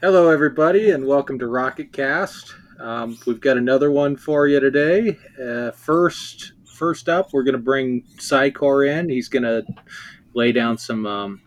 [0.00, 2.54] Hello, everybody, and welcome to Rocket Cast.
[2.78, 5.18] Um, we've got another one for you today.
[5.42, 9.08] Uh, first, first up, we're going to bring Psycor in.
[9.08, 9.64] He's going to
[10.34, 11.42] lay down some um,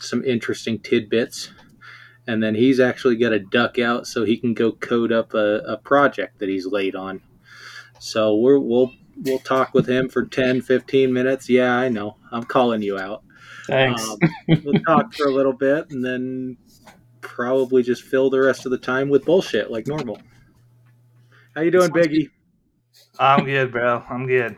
[0.00, 1.50] some interesting tidbits,
[2.26, 5.58] and then he's actually got to duck out so he can go code up a,
[5.66, 7.20] a project that he's late on.
[7.98, 11.50] So we're, we'll we'll talk with him for 10, 15 minutes.
[11.50, 12.16] Yeah, I know.
[12.32, 13.22] I'm calling you out.
[13.66, 14.02] Thanks.
[14.02, 14.18] Um,
[14.64, 16.56] we'll talk for a little bit, and then
[17.38, 20.20] probably just fill the rest of the time with bullshit like normal.
[21.54, 22.30] How you doing, Biggie?
[23.20, 24.02] I'm good, bro.
[24.10, 24.56] I'm good.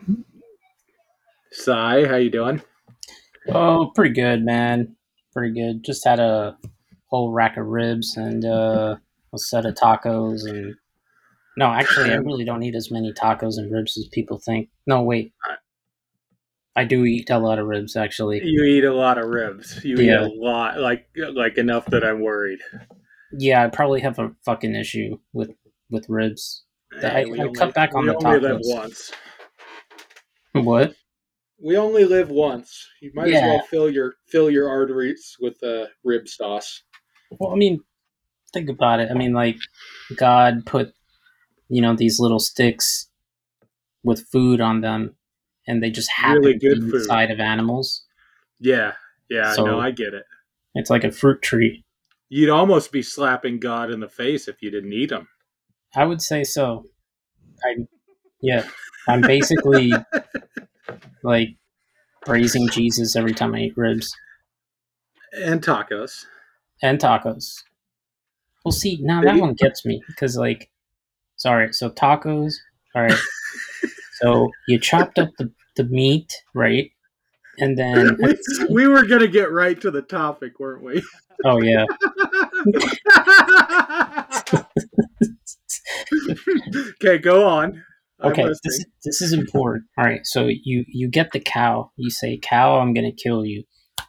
[1.53, 2.63] Sai, how you doing?
[3.53, 4.97] oh, pretty good, man.
[5.35, 5.85] Pretty good.
[5.85, 6.57] Just had a
[7.09, 8.97] whole rack of ribs and uh,
[9.35, 10.75] a set of tacos and.
[11.59, 14.71] No, actually, I really don't eat as many tacos and ribs as people think.
[14.87, 15.35] No, wait.
[16.77, 18.43] I do eat a lot of ribs, actually.
[18.45, 19.85] You eat a lot of ribs.
[19.85, 20.25] You Yeah.
[20.27, 22.61] eat a lot, like like enough that I'm worried.
[23.33, 25.51] Yeah, I probably have a fucking issue with
[25.91, 26.65] with ribs.
[27.03, 28.75] I- we I cut back on we the only live tacos.
[28.77, 29.13] once.
[30.53, 30.95] What?
[31.63, 32.89] We only live once.
[33.03, 36.83] You might as well fill your fill your arteries with uh, rib sauce.
[37.39, 37.81] Well, I mean,
[38.53, 39.11] think about it.
[39.11, 39.57] I mean, like,
[40.17, 40.93] God put,
[41.69, 43.09] you know, these little sticks
[44.03, 45.15] with food on them,
[45.71, 47.01] and they just happen Really to good be food.
[47.03, 48.05] inside of animals.
[48.59, 48.95] Yeah,
[49.29, 50.25] yeah, So- no, I get it.
[50.75, 51.85] It's like a fruit tree.
[52.29, 55.29] You'd almost be slapping God in the face if you didn't eat them.
[55.97, 56.85] I would say so.
[57.65, 57.77] I,
[58.41, 58.69] yeah,
[59.09, 59.93] I'm basically
[61.23, 61.49] like
[62.23, 64.15] praising Jesus every time I eat ribs
[65.33, 66.25] And tacos.
[66.83, 67.63] and tacos.
[68.65, 70.71] Well, see, now that one gets me because, like,
[71.37, 72.55] sorry, so tacos.
[72.95, 73.19] All right,
[74.21, 76.91] so you chopped up the, the meat, right?
[77.59, 78.37] And then, we,
[78.71, 81.03] we were gonna get right to the topic, weren't we?
[81.45, 81.85] oh yeah,
[87.03, 87.83] okay, go on.
[88.23, 88.59] I'm okay, listening.
[88.65, 89.85] this this is important.
[89.97, 91.91] All right, so you you get the cow.
[91.97, 93.65] You say, "Cow, I'm gonna kill you.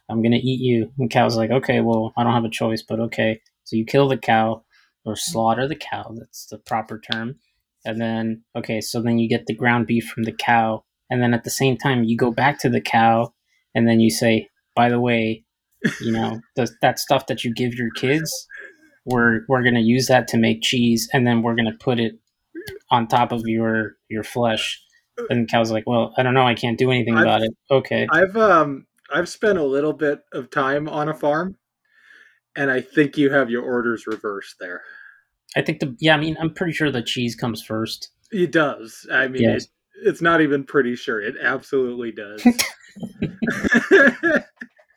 [0.08, 3.00] I'm gonna eat you." And cow's like, "Okay, well, I don't have a choice, but
[3.00, 4.64] okay." So you kill the cow
[5.04, 6.14] or slaughter the cow.
[6.18, 7.36] That's the proper term.
[7.84, 11.34] And then, okay, so then you get the ground beef from the cow, and then
[11.34, 13.32] at the same time you go back to the cow,
[13.74, 15.44] and then you say, "By the way,
[16.00, 18.32] you know the, that stuff that you give your kids."
[19.04, 22.14] We're, we're gonna use that to make cheese, and then we're gonna put it
[22.90, 24.80] on top of your your flesh.
[25.28, 27.50] And the cow's like, well, I don't know, I can't do anything I've- about it.
[27.70, 31.56] Okay, I've um I've spent a little bit of time on a farm,
[32.56, 34.82] and I think you have your orders reversed there.
[35.56, 38.08] I think the yeah, I mean, I'm pretty sure the cheese comes first.
[38.30, 39.06] It does.
[39.12, 39.64] I mean, Yes.
[39.64, 39.70] it,
[40.04, 41.20] it's not even pretty sure.
[41.20, 42.44] It absolutely does.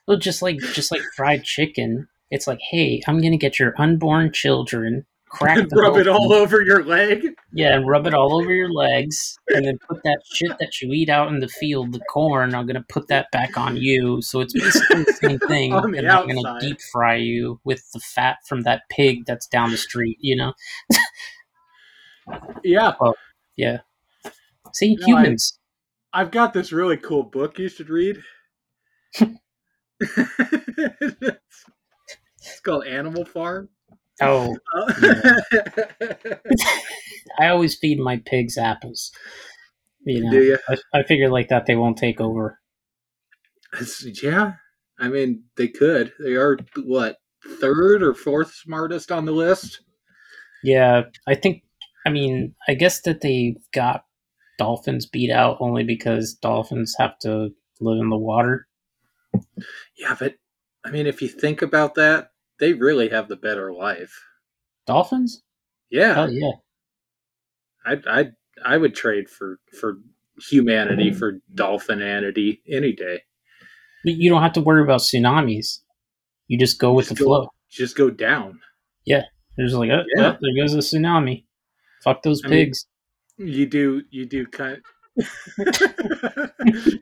[0.07, 4.31] Well, just like just like fried chicken, it's like, hey, I'm gonna get your unborn
[4.31, 7.33] children, crack the Rub it all open, over your leg.
[7.51, 10.91] yeah, and rub it all over your legs, and then put that shit that you
[10.91, 12.53] eat out in the field, the corn.
[12.53, 14.21] I'm gonna put that back on you.
[14.21, 17.83] So it's basically the same thing, On the and I'm gonna deep fry you with
[17.91, 20.19] the fat from that pig that's down the street.
[20.21, 20.53] You know.
[22.63, 22.91] Yeah,
[23.55, 23.79] Yeah.
[24.75, 25.58] See, No, humans.
[26.13, 28.22] I've got this really cool book you should read.
[30.02, 31.40] it's
[32.62, 33.69] called Animal Farm.
[34.22, 34.56] Oh,
[37.40, 39.12] I always feed my pigs apples.
[40.06, 40.58] You know, Do you?
[40.69, 42.59] I, I figure like that they won't take over.
[43.74, 44.53] It's- yeah,
[45.00, 46.12] I mean they could.
[46.19, 47.18] They are what
[47.59, 49.81] third or fourth smartest on the list.
[50.63, 51.63] Yeah, I think.
[52.06, 54.04] I mean, I guess that they've got
[54.57, 57.49] dolphins beat out only because dolphins have to
[57.81, 58.67] live in the water.
[59.97, 60.35] Yeah, but
[60.85, 62.29] I mean, if you think about that,
[62.59, 64.13] they really have the better life.
[64.88, 65.41] Dolphins?
[65.89, 66.51] Yeah, yeah.
[67.85, 68.25] I I
[68.63, 69.97] I would trade for for
[70.49, 73.21] humanity for dolphinanity any day.
[74.03, 75.79] But you don't have to worry about tsunamis.
[76.47, 77.49] You just go with Just the go- flow.
[77.69, 78.59] Just go down.
[79.06, 79.24] Yeah.
[79.57, 80.33] There's like, oh, Yeah.
[80.33, 81.45] oh, there goes a tsunami.
[82.03, 82.85] Fuck those I pigs.
[83.37, 84.81] You do you do kind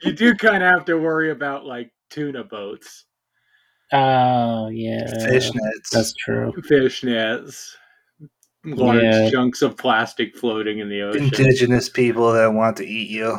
[0.04, 3.06] you do kind of have to worry about like tuna boats,
[3.92, 5.90] Oh yeah, Fishnets.
[5.92, 6.54] that's true.
[6.68, 7.76] fish nets,
[8.66, 9.30] large Yeah.
[9.32, 13.38] chunks of plastic floating in the ocean, Indigenous people that want to eat you.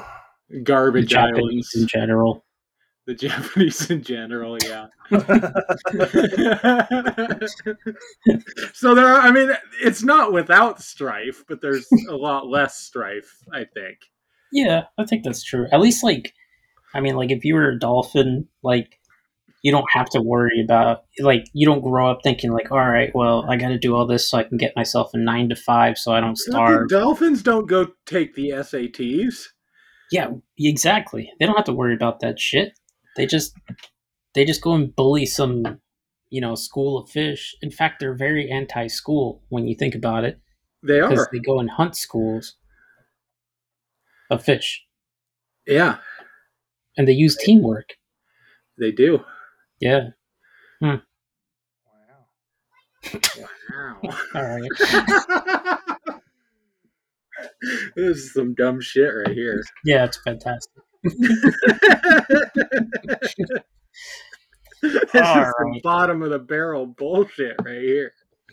[0.63, 2.44] Garbage Japanese in general.
[3.07, 4.57] The Japanese in general.
[4.63, 4.87] Yeah.
[8.73, 9.51] so there are, I mean,
[9.83, 13.99] it's not without strife, but there's a lot less strife, I think.
[14.55, 15.67] Yeah, I think that's true.
[15.73, 16.33] At least like
[16.95, 19.01] I mean like if you were a dolphin, like
[19.63, 23.11] you don't have to worry about like you don't grow up thinking like, all right,
[23.15, 25.57] well, I got to do all this so I can get myself a nine to
[25.57, 26.89] five so I don't starve.
[26.89, 29.49] Dolphins don't go take the SATs.
[30.13, 31.33] Yeah, exactly.
[31.41, 32.79] They don't have to worry about that shit.
[33.17, 33.55] They just
[34.35, 35.81] they just go and bully some,
[36.31, 37.55] you know, school of fish.
[37.63, 40.41] In fact, they're very anti-school when you think about it
[40.83, 41.29] They because are.
[41.33, 42.57] they go and hunt schools
[44.31, 44.83] of fish
[45.67, 45.99] Yeah,
[46.97, 47.91] and they use teamwork.
[48.79, 49.21] they do.
[49.81, 50.09] Yeah.
[50.81, 51.01] Wow.
[53.71, 53.99] Wow.
[54.35, 54.71] All right.
[57.97, 59.63] this is some dumb shit right here.
[59.85, 60.83] Yeah, it's fantastic.
[61.05, 61.15] This
[64.83, 65.83] is All some right.
[65.83, 68.13] bottom of the barrel bullshit right here.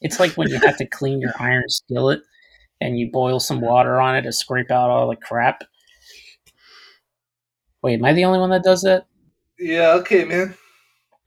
[0.00, 2.20] it's like when you have to clean your iron skillet
[2.80, 5.64] and you boil some water on it to scrape out all the crap.
[7.82, 9.06] Wait, am I the only one that does that?
[9.58, 10.54] Yeah, okay, man.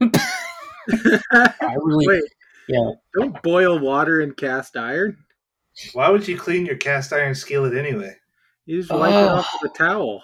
[0.00, 2.22] I really, Wait,
[2.68, 2.90] yeah.
[3.14, 5.16] don't boil water in cast iron.
[5.92, 8.14] Why would you clean your cast iron skillet anyway?
[8.64, 9.28] You just wipe it Oh.
[9.36, 10.22] off with a towel.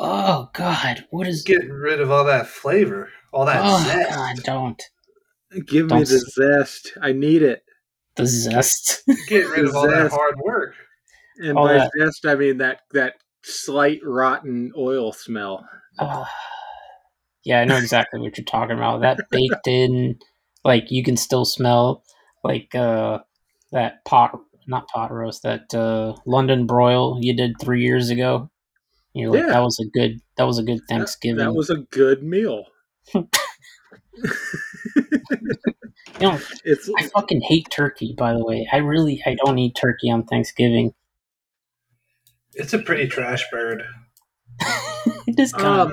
[0.00, 1.42] Oh God, what is?
[1.42, 4.10] Getting rid of all that flavor, all that Oh zest.
[4.10, 4.82] God, don't
[5.66, 6.92] Give me Don't the s- zest.
[7.00, 7.62] I need it.
[8.16, 9.02] the zest.
[9.28, 10.14] Getting rid of all that Zest.
[10.14, 10.74] hard work.
[11.38, 15.64] And All by that- zest, I mean that that slight rotten oil smell.
[16.00, 16.28] Ah.
[17.44, 19.02] yeah, I know exactly what you're talking about.
[19.02, 20.18] That baked in,
[20.64, 22.02] like you can still smell
[22.42, 23.18] like uh
[23.72, 28.50] that pot, not pot roast, that uh London broil you did three years ago.
[29.12, 29.48] You know, like, Yeah.
[29.48, 30.20] that was a good.
[30.36, 31.38] That was a good Thanksgiving.
[31.38, 32.64] That was a good meal.
[33.14, 33.22] you
[36.20, 38.14] know, It's I fucking hate turkey.
[38.16, 40.94] By the way, I really I don't eat turkey on Thanksgiving.
[42.54, 43.82] It's a pretty trash bird.
[45.26, 45.92] it is kind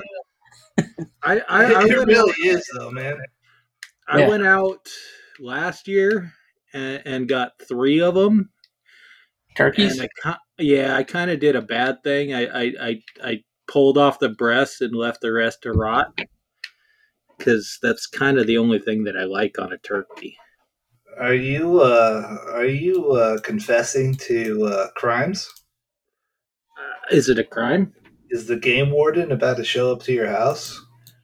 [1.22, 3.18] I I, I, it went, really is, though, man.
[4.08, 4.28] I Yeah.
[4.28, 4.88] went out
[5.40, 6.32] last year
[6.72, 8.50] and, and got three of them.
[9.50, 9.98] of turkeys.
[9.98, 12.32] And I, yeah, I kind of did a bad thing.
[12.34, 16.18] I, I, I, I pulled off the breasts and left the rest to rot
[17.36, 20.36] because that's kind of the only thing that I like on a turkey.
[21.18, 25.48] Are you uh are you uh confessing to uh crimes?
[26.78, 27.92] Uh, is it a crime?
[28.30, 30.80] Is the game warden about to show up to your house?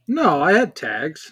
[0.07, 1.31] No, I had tags.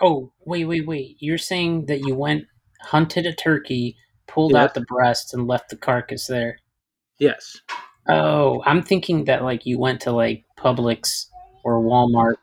[0.00, 1.16] Oh, wait, wait, wait.
[1.18, 2.44] You're saying that you went,
[2.84, 3.96] hunted a turkey,
[4.26, 4.62] pulled Yes.
[4.64, 6.58] out the breast, and left the carcass there.
[7.18, 7.60] Yes.
[8.08, 11.26] Oh, I'm thinking that like you went to like Publix
[11.64, 12.34] or Walmart,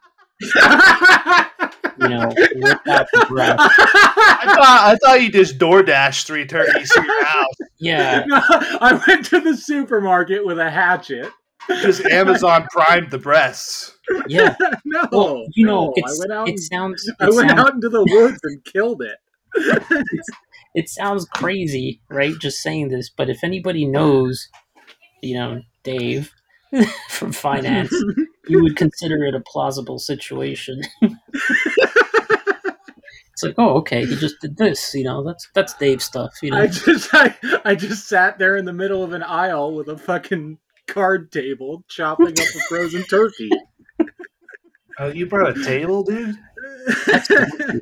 [1.99, 3.59] you know, ripped out the breast.
[3.59, 7.53] I thought I thought you just door dashed three turkeys to your house.
[7.79, 11.29] Yeah, No, I went to the supermarket with a hatchet.
[11.81, 13.95] Just Amazon primed the breasts.
[14.27, 14.55] yeah.
[14.85, 16.49] no, Well, you know, no, it's, I went out.
[16.49, 19.17] it sounds it I went sounds, out into the woods and killed it.
[19.55, 22.33] It sounds crazy, right?
[22.39, 24.47] Just saying this, but if anybody knows,
[25.21, 26.31] you know, Dave
[27.09, 27.93] from finance,
[28.47, 30.81] you would consider it a plausible situation.
[31.01, 31.17] it's
[33.43, 34.93] like, oh, okay, he just did this.
[34.93, 36.33] You know, that's that's Dave stuff.
[36.41, 39.73] You know, I just I, I just sat there in the middle of an aisle
[39.73, 40.57] with a fucking
[40.87, 43.49] card table chopping up a frozen turkey.
[44.99, 46.35] Oh, you brought a table, dude?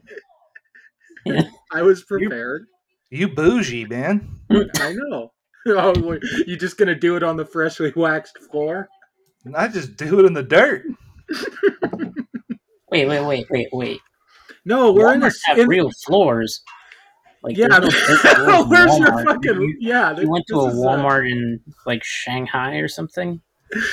[1.30, 1.50] Yeah.
[1.74, 2.66] I was prepared.
[3.09, 4.28] You bougie, man.
[4.52, 5.31] I know.
[5.68, 8.88] Oh, wait, you just gonna do it on the freshly waxed floor?
[9.54, 10.86] I just do it in the dirt.
[12.90, 14.00] wait, wait, wait, wait, wait.
[14.66, 16.64] No, we're in a have in, real floors.
[17.44, 17.68] Like, yeah.
[17.80, 20.18] there's no dirt floors Where's your fucking You, yeah?
[20.18, 23.42] you went to a is uh, Walmart in like Shanghai or something.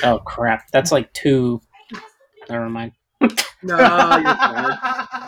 [0.02, 0.62] Oh crap!
[0.72, 1.60] That's like two.
[2.48, 2.92] Never mind.
[3.20, 3.28] no,
[3.76, 4.78] you're fine.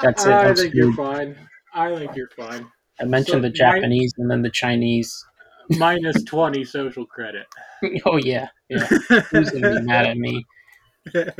[0.03, 0.33] That's it.
[0.33, 1.37] I I'm think you're fine.
[1.79, 2.67] I think you're fine.
[3.01, 5.25] I mentioned So, the Japanese and then the Chinese.
[5.71, 7.47] Minus twenty social credit.
[8.07, 8.87] oh yeah, yeah.
[9.31, 10.47] Who's gonna be mad at me?
[11.15, 11.33] um,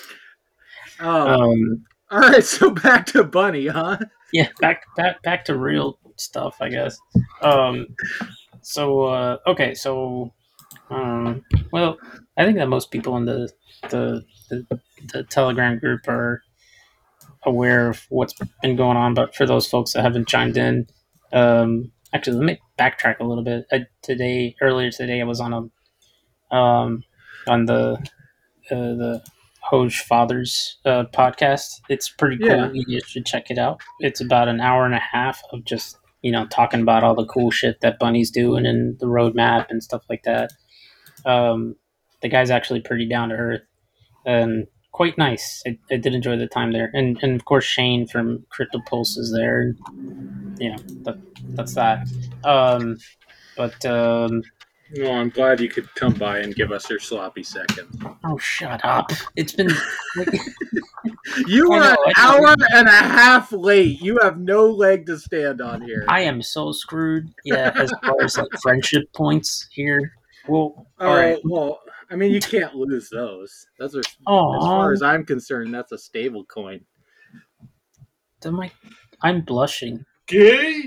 [1.00, 3.98] Um, all right, so back to Bunny, huh?
[4.32, 6.98] yeah, back back back to real stuff, I guess.
[7.42, 7.86] Um,
[8.62, 10.32] so uh, okay, so
[10.90, 11.98] um, well,
[12.36, 13.50] I think that most people in the
[13.90, 14.80] the the,
[15.12, 16.42] the Telegram group are
[17.46, 20.86] aware of what's been going on, but for those folks that haven't chimed in,
[21.32, 23.66] um, actually, let me backtrack a little bit.
[23.72, 25.52] I, today, earlier today, I was on
[26.50, 27.02] a um,
[27.46, 27.98] on the
[28.70, 29.24] uh, the
[29.70, 31.80] Hoj Fathers uh, podcast.
[31.88, 32.48] It's pretty cool.
[32.48, 32.70] Yeah.
[32.86, 33.80] You should check it out.
[34.00, 37.26] It's about an hour and a half of just you know talking about all the
[37.26, 40.52] cool shit that Bunny's doing and the roadmap and stuff like that.
[41.24, 41.76] Um,
[42.22, 43.62] the guy's actually pretty down to earth
[44.24, 45.60] and quite nice.
[45.66, 49.16] I, I did enjoy the time there, and and of course Shane from Crypto Pulse
[49.16, 49.74] is there.
[50.58, 51.18] You know, that,
[51.50, 52.06] that's that.
[52.44, 52.96] Um,
[53.56, 54.42] but um,
[54.96, 57.88] Well, I'm glad you could come by and give us your sloppy second.
[58.24, 59.10] oh, shut up!
[59.36, 59.72] It's been
[60.16, 60.28] like,
[61.48, 64.00] You were an hour and a half late.
[64.00, 66.04] You have no leg to stand on here.
[66.08, 67.34] I am so screwed.
[67.44, 70.12] Yeah, as far as like friendship points here.
[70.46, 71.38] Well, all right.
[71.44, 71.80] well,
[72.14, 73.66] I mean, you can't lose those.
[73.78, 76.80] Those are, as Oh, far as I'm concerned, that's a stable coin.
[78.46, 78.70] my,
[79.20, 80.04] I, I'm blushing.
[80.28, 80.84] Gay?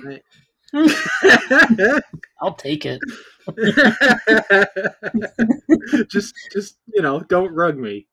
[2.41, 2.99] I'll take it.
[6.09, 8.07] just, just you know, don't rug me.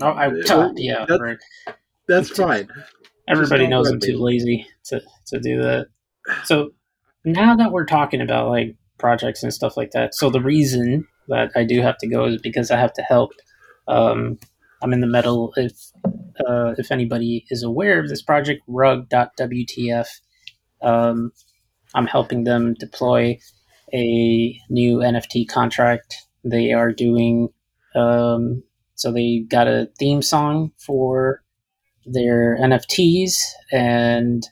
[0.00, 1.38] Oh, I, Uh, yeah, that's- right.
[2.08, 2.68] That's fine.
[3.28, 4.00] Everybody knows I'm me.
[4.06, 5.88] too lazy to, to do that.
[6.44, 6.70] So
[7.24, 11.50] now that we're talking about like projects and stuff like that, so the reason that
[11.56, 13.32] I do have to go is because I have to help.
[13.88, 14.38] Um,
[14.82, 15.52] I'm in the middle.
[15.56, 15.72] If
[16.04, 20.06] uh, if anybody is aware of this project, rug.wtf,
[20.82, 21.32] um,
[21.94, 23.38] I'm helping them deploy
[23.92, 26.16] a new NFT contract.
[26.44, 27.48] They are doing
[27.94, 28.62] um,
[28.94, 31.42] so they got a theme song for
[32.04, 33.34] their NFTs,
[33.72, 34.46] and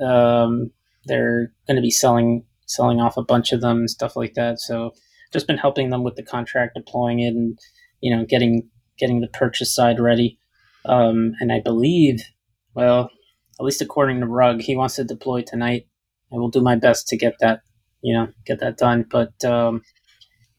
[0.00, 0.70] um,
[1.06, 4.60] they're going to be selling selling off a bunch of them and stuff like that.
[4.60, 4.92] So
[5.32, 7.58] just been helping them with the contract, deploying it, and
[8.00, 8.68] you know getting
[8.98, 10.38] getting the purchase side ready.
[10.84, 12.22] Um, and I believe,
[12.74, 13.10] well,
[13.58, 15.86] at least according to Rug, he wants to deploy tonight.
[16.32, 17.60] I will do my best to get that
[18.02, 19.04] you know get that done.
[19.08, 19.82] But um,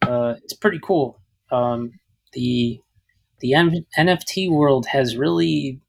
[0.01, 1.21] uh, it's pretty cool.
[1.51, 1.91] Um,
[2.33, 2.79] the
[3.39, 3.53] the
[3.97, 5.79] NFT world has really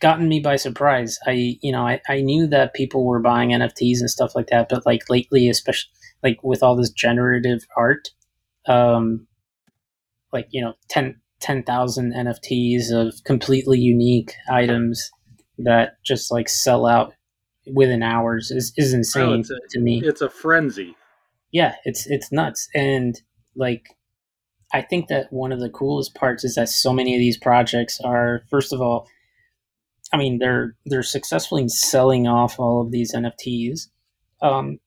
[0.00, 1.18] gotten me by surprise.
[1.26, 4.68] I you know I, I knew that people were buying NFTs and stuff like that,
[4.68, 5.90] but like lately, especially
[6.22, 8.10] like with all this generative art,
[8.66, 9.26] um,
[10.32, 15.10] like you know 10 10,000 NFTs of completely unique items
[15.58, 17.14] that just like sell out
[17.74, 20.00] within hours is, is insane Oh, a- to me.
[20.04, 20.96] It's a frenzy.
[21.50, 22.68] yeah it's it's nuts.
[22.74, 23.20] And
[23.56, 23.84] like
[24.72, 28.00] i think that one of the coolest parts is that so many of these projects
[28.00, 29.06] are first of all
[30.10, 33.88] i mean they're they're successfully selling off all of these nfts
[34.40, 34.78] um,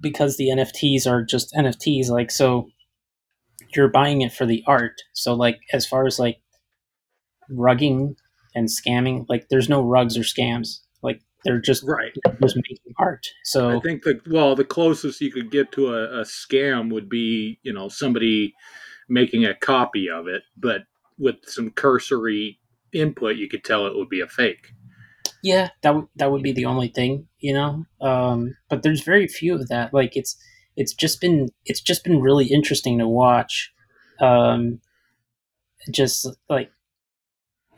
[0.00, 2.68] because the nfts are just nfts like so
[3.74, 6.38] you're buying it for the art so like as far as like
[7.50, 8.14] rugging
[8.54, 12.12] and scamming like there's no rugs or scams like they're just Right.
[12.42, 16.20] just making art so I think the well, the closest you could get to a,
[16.20, 18.54] a scam would be, you know, somebody
[19.08, 20.82] making a copy of it, but
[21.18, 22.58] with some cursory
[22.92, 24.72] input, you could tell it would be a fake.
[25.42, 27.84] Yeah, that would that would be the only thing, you know.
[28.00, 29.94] Um, but there's very few of that.
[29.94, 30.36] Like it's
[30.76, 33.72] it's just been it's just been really interesting to watch.
[34.20, 34.80] Um,
[35.90, 36.70] just like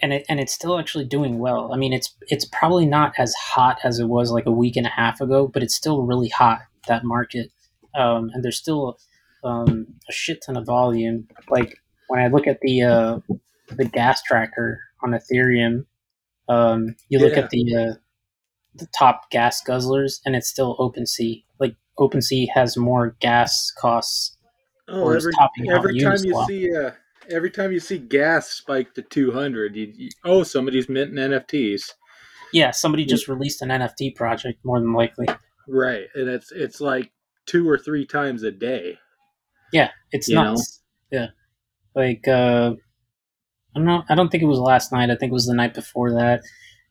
[0.00, 1.73] and it and it's still actually doing well.
[1.73, 4.87] I mean, it's it's probably not as hot as it was like a week and
[4.87, 7.50] a half ago, but it's still really hot that market.
[7.95, 8.99] Um, and there's still
[9.45, 11.28] um, a shit ton of volume.
[11.49, 11.78] Like
[12.09, 13.19] when I look at the uh,
[13.71, 15.87] the gas tracker on Ethereum,
[16.49, 17.41] um, you look Yeah.
[17.41, 17.95] at the uh,
[18.75, 21.45] the top gas guzzlers, and it's still OpenSea.
[21.61, 24.37] Like OpenSea has more gas costs.
[24.89, 25.33] Oh, every
[25.71, 26.91] every time you see uh,
[27.31, 31.93] every time you see gas spike to two hundred, you, you oh somebody's minting NFTs,
[32.53, 35.29] Yeah, somebody just released an NFT project, more than likely.
[35.69, 36.07] right?
[36.15, 37.13] And it's it's like
[37.47, 38.99] two or three times a day.
[39.73, 40.57] Yeah, it's You know?
[41.11, 41.29] Yeah,
[41.95, 42.75] like uh,
[43.75, 44.02] I don't know.
[44.09, 45.11] I don't think it was last night.
[45.11, 46.43] I think it was the night before that.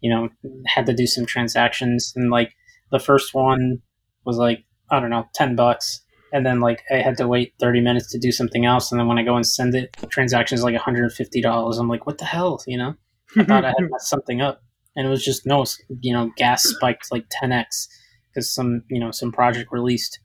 [0.02, 0.30] You know,
[0.66, 2.54] had to do some transactions, and like
[2.92, 3.82] the first one
[4.26, 6.02] was like I don't know, ten bucks,
[6.34, 9.08] and then like I had to wait thirty minutes to do something else, and then
[9.08, 11.78] when I go and send it, the transaction is like one hundred and fifty dollars.
[11.78, 12.96] I'm like, what the hell, you know?
[13.38, 14.64] I thought I had messed something up,
[14.96, 15.66] and it was just no,
[16.02, 17.88] you know, gas spiked like 10x
[18.30, 20.20] because some, you know, some project released.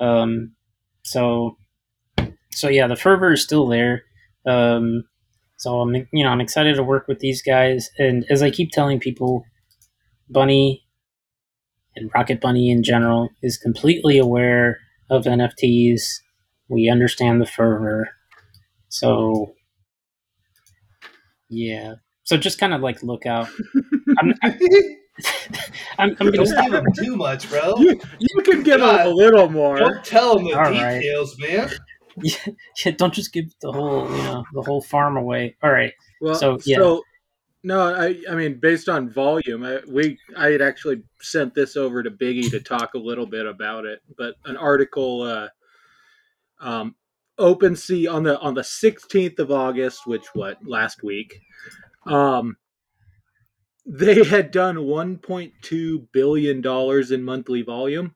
[0.00, 0.54] Um,
[1.02, 1.56] so,
[2.52, 4.02] so yeah, the fervor is still there.
[4.46, 5.04] Um,
[5.64, 8.70] so I'm, you know, I'm excited to work with these guys, and as I keep
[8.70, 9.46] telling people,
[10.28, 10.84] Bunny
[11.96, 14.78] and Rocket Bunny in general is completely aware
[15.08, 16.02] of NFTs.
[16.68, 18.10] We understand the fervor,
[18.90, 19.54] so
[21.48, 21.94] yeah.
[22.24, 23.48] So just kind of like look out.
[24.18, 26.64] I'm, I'm, I'm gonna Don't stop.
[26.64, 27.74] give him too much, bro.
[27.78, 29.78] you, you can give them a little more.
[29.78, 31.00] Don't tell him the All right.
[31.00, 31.70] details, man.
[32.84, 35.56] Yeah, don't just give the whole, you know, the whole farm away.
[35.62, 35.92] All right.
[36.20, 37.02] Well, So, so,
[37.62, 42.02] no, I, I mean, based on volume, I, we, I had actually sent this over
[42.02, 45.48] to Biggie to talk a little bit about it, but an article, uh,
[46.60, 46.94] um,
[47.38, 51.40] OpenSea on the on the 16th of August, which what last week,
[52.06, 52.56] um,
[53.86, 58.14] they had done 1.2 billion dollars in monthly volume.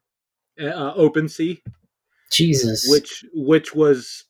[0.60, 1.60] Uh, OpenSea,
[2.30, 2.86] Jesus.
[2.88, 4.24] which which was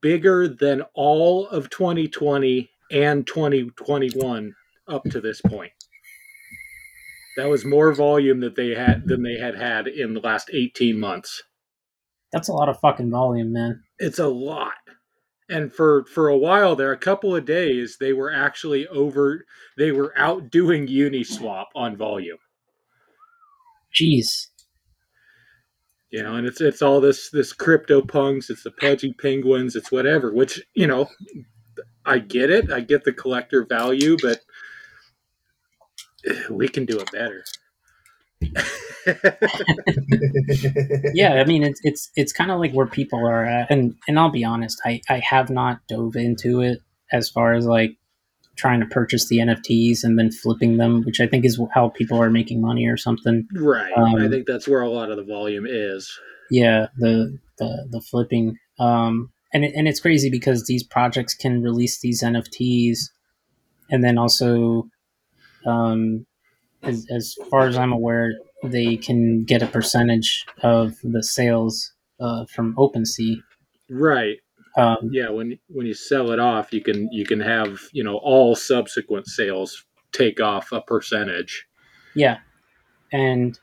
[0.00, 4.54] bigger than all of 2020 and 2021
[4.88, 5.72] up to this point.
[7.36, 10.98] That was more volume that they had than they had had in the last 18
[10.98, 11.42] months.
[12.32, 13.82] That's a lot of fucking volume, man.
[13.98, 14.74] It's a lot.
[15.48, 19.44] And for for a while there, a couple of days, they were actually over.
[19.78, 22.38] They were outdoing Uniswap on volume.
[23.94, 24.48] Jeez.
[26.10, 28.48] You know, and it's it's all this this crypto punks.
[28.48, 29.76] It's the pudgy penguins.
[29.76, 30.32] It's whatever.
[30.32, 31.08] Which you know,
[32.06, 32.72] I get it.
[32.72, 34.40] I get the collector value, but
[36.50, 37.44] we can do it better.
[41.14, 44.18] yeah, I mean it's it's it's kind of like where people are at, and and
[44.18, 46.80] I'll be honest, I I have not dove into it
[47.12, 47.96] as far as like
[48.58, 52.20] trying to purchase the NFTs and then flipping them, which I think is how people
[52.20, 53.46] are making money or something.
[53.54, 53.92] Right.
[53.96, 56.12] Um, I think that's where a lot of the volume is.
[56.50, 61.62] Yeah, the the the flipping, um, and it, and it's crazy because these projects can
[61.62, 62.98] release these NFTs,
[63.90, 64.88] and then also,
[65.66, 66.26] um,
[66.82, 68.32] as as far as I'm aware,
[68.64, 73.42] they can get a percentage of the sales uh, from OpenSea.
[73.90, 74.38] Right.
[74.76, 75.30] Um, Yeah.
[75.30, 79.26] When when you sell it off, you can you can have you know all subsequent
[79.26, 81.66] sales take off a percentage.
[82.14, 82.38] Yeah,
[83.12, 83.58] and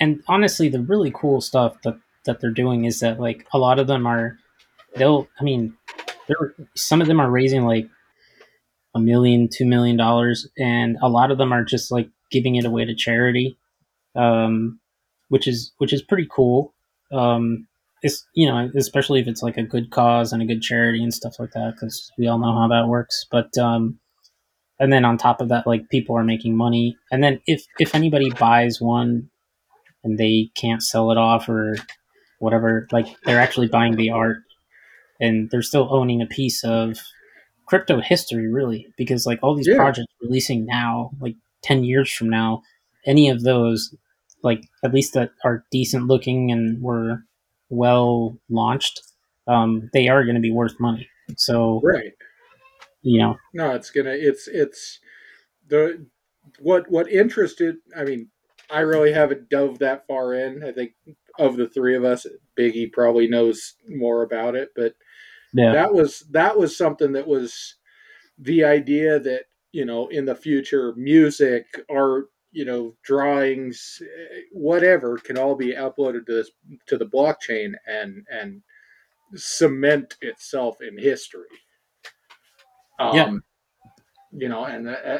[0.00, 3.78] and honestly, the really cool stuff that that they're doing is that like a lot
[3.78, 4.38] of them are
[4.96, 5.76] they'll I mean
[6.26, 7.88] they're some of them are raising like
[8.94, 12.64] a million, two million dollars, and a lot of them are just like giving it
[12.64, 13.58] away to charity,
[14.16, 14.80] um,
[15.28, 16.74] which is which is pretty cool.
[17.12, 17.67] Um,
[18.02, 21.12] it's you know especially if it's like a good cause and a good charity and
[21.12, 23.26] stuff like that because we all know how that works.
[23.30, 23.98] But um,
[24.78, 27.94] and then on top of that, like people are making money, and then if if
[27.94, 29.30] anybody buys one
[30.04, 31.76] and they can't sell it off or
[32.38, 34.38] whatever, like they're actually buying the art
[35.20, 36.98] and they're still owning a piece of
[37.66, 39.76] crypto history, really, because like all these Yeah.
[39.76, 42.62] projects releasing now, like ten years from now,
[43.04, 43.94] any of those,
[44.42, 47.24] like at least that are decent looking and were
[47.70, 49.00] well launched,
[49.46, 51.08] um, they are going to be worth money.
[51.36, 52.12] So Right.
[53.02, 54.10] you know, No, it's gonna.
[54.12, 55.00] It's it's
[55.68, 56.06] the
[56.58, 57.76] what what interested.
[57.96, 58.28] I mean,
[58.70, 60.62] I really haven't dove that far in.
[60.64, 60.92] I think
[61.38, 62.26] of the three of us,
[62.58, 64.94] Biggie probably knows more about it, but
[65.52, 67.76] yeah, that was that was something that was
[68.38, 75.18] the idea that you know in the future music art you know drawings eh, whatever
[75.18, 76.50] can all be uploaded to this
[76.86, 78.62] to the blockchain and and
[79.34, 81.46] cement itself in history
[82.98, 83.32] um Yeah.
[84.32, 85.18] you know and uh,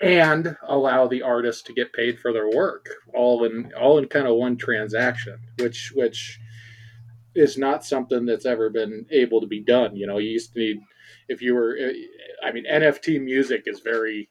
[0.00, 4.28] and allow the artist to get paid for their work all in all in kind
[4.28, 6.38] of one transaction which which
[7.34, 10.58] is not something that's ever been able to be done you know you used to
[10.60, 10.78] need
[11.28, 11.76] if you were
[12.44, 14.30] i mean nft music is very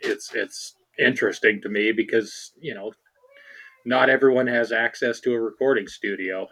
[0.00, 2.92] it's it's interesting to me because you know
[3.86, 6.46] not everyone has access to a recording studio.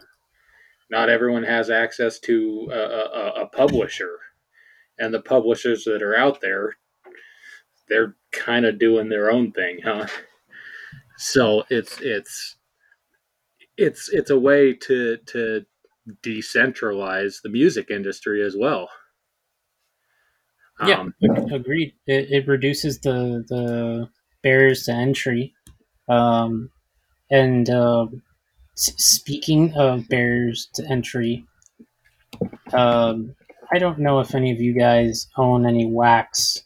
[0.91, 4.17] Not everyone has access to a, a, a publisher.
[4.97, 6.75] And the publishers that are out there
[7.89, 10.07] they're kind of doing their own thing huh?
[11.17, 12.55] So it's it's
[13.77, 15.65] it's it's a way to to
[16.23, 18.89] decentralize the music industry as well.
[20.81, 21.13] Yeah, Um,
[21.53, 21.93] agreed.
[22.07, 24.09] It, it reduces the the
[24.43, 25.53] barriers to entry,
[26.09, 26.69] um,
[27.31, 28.07] and uh,
[28.77, 31.45] s- speaking of barriers to entry,
[32.73, 33.35] um,
[33.71, 36.63] I don't know if any of you guys own any wax,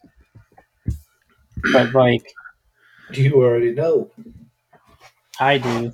[1.71, 2.23] but like
[3.13, 4.12] You already know.
[5.39, 5.91] I do.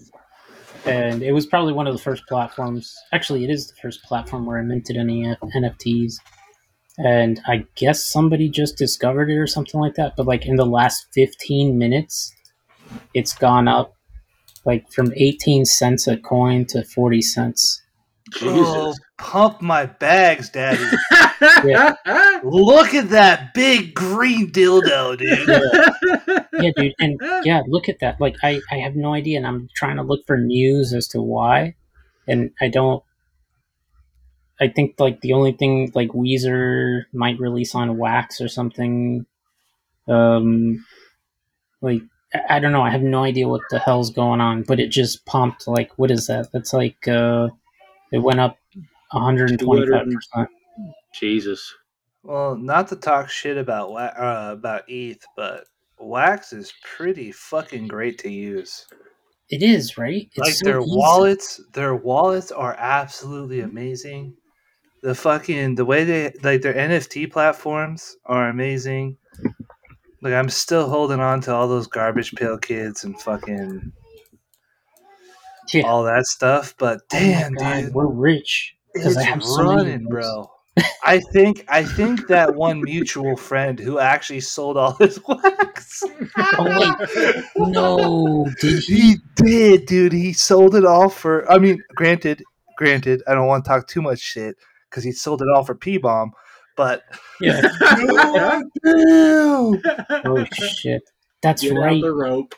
[0.85, 2.95] And it was probably one of the first platforms.
[3.13, 6.15] Actually, it is the first platform where I minted any NFTs.
[6.99, 10.13] And I guess somebody just discovered it or something like that.
[10.17, 12.33] But like in the last 15 minutes,
[13.13, 13.93] it's gone up
[14.65, 17.81] like from 18 cents a coin to 40 cents.
[18.41, 20.83] Oh, pump my bags, daddy.
[21.65, 21.95] Yeah.
[22.43, 26.43] Look at that big green dildo, dude.
[26.61, 26.93] Yeah, dude.
[26.99, 28.19] And yeah, look at that.
[28.21, 29.37] Like, I, I have no idea.
[29.37, 31.75] And I'm trying to look for news as to why.
[32.27, 33.03] And I don't.
[34.61, 39.25] I think like the only thing like Weezer might release on Wax or something.
[40.07, 40.85] Um,
[41.81, 42.01] like
[42.33, 42.81] I, I don't know.
[42.81, 45.67] I have no idea what the hell's going on, but it just pumped.
[45.67, 46.51] Like what is that?
[46.51, 47.49] That's like uh,
[48.11, 48.57] it went up
[49.13, 50.47] 125%.
[51.13, 51.73] Jesus.
[52.23, 55.65] Well, not to talk shit about uh, about ETH, but
[55.99, 58.85] Wax is pretty fucking great to use.
[59.49, 60.29] It is, right?
[60.35, 60.91] It's like so their easy.
[60.95, 64.35] wallets, their wallets are absolutely amazing.
[65.01, 69.17] The fucking the way they like their NFT platforms are amazing.
[70.21, 73.93] Like I'm still holding on to all those garbage pail kids and fucking
[75.73, 75.83] Yeah.
[75.83, 76.75] all that stuff.
[76.77, 78.75] But Oh damn, God, dude, we're rich.
[78.95, 80.09] 'cause I have so running, those.
[80.25, 80.51] bro.
[81.03, 86.03] I think I think that one mutual friend who actually sold all his wax.
[86.57, 86.95] Oh,
[87.57, 88.95] No, did he?
[88.95, 90.11] He did, dude.
[90.13, 91.49] He sold it all for.
[91.51, 92.43] I mean, granted,
[92.77, 94.55] granted, I don't want to talk too much shit
[94.89, 96.31] because he sold it all for P bomb,
[96.77, 97.03] but
[97.41, 97.61] Yeah.
[98.83, 99.81] Dude,
[100.25, 101.03] Oh shit.
[101.41, 102.01] That's Get right.
[102.01, 102.55] the rope.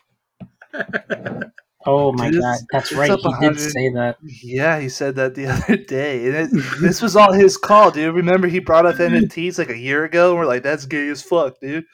[1.83, 2.59] Oh my Dude, god.
[2.71, 3.09] That's right.
[3.09, 4.17] up He did say that.
[4.43, 8.13] yeah, he said that the other day, and it, this was all his call, dude.
[8.13, 11.23] Remember, he brought up NFTs like a year ago, and we're like, "That's gay as
[11.23, 11.85] fuck, dude."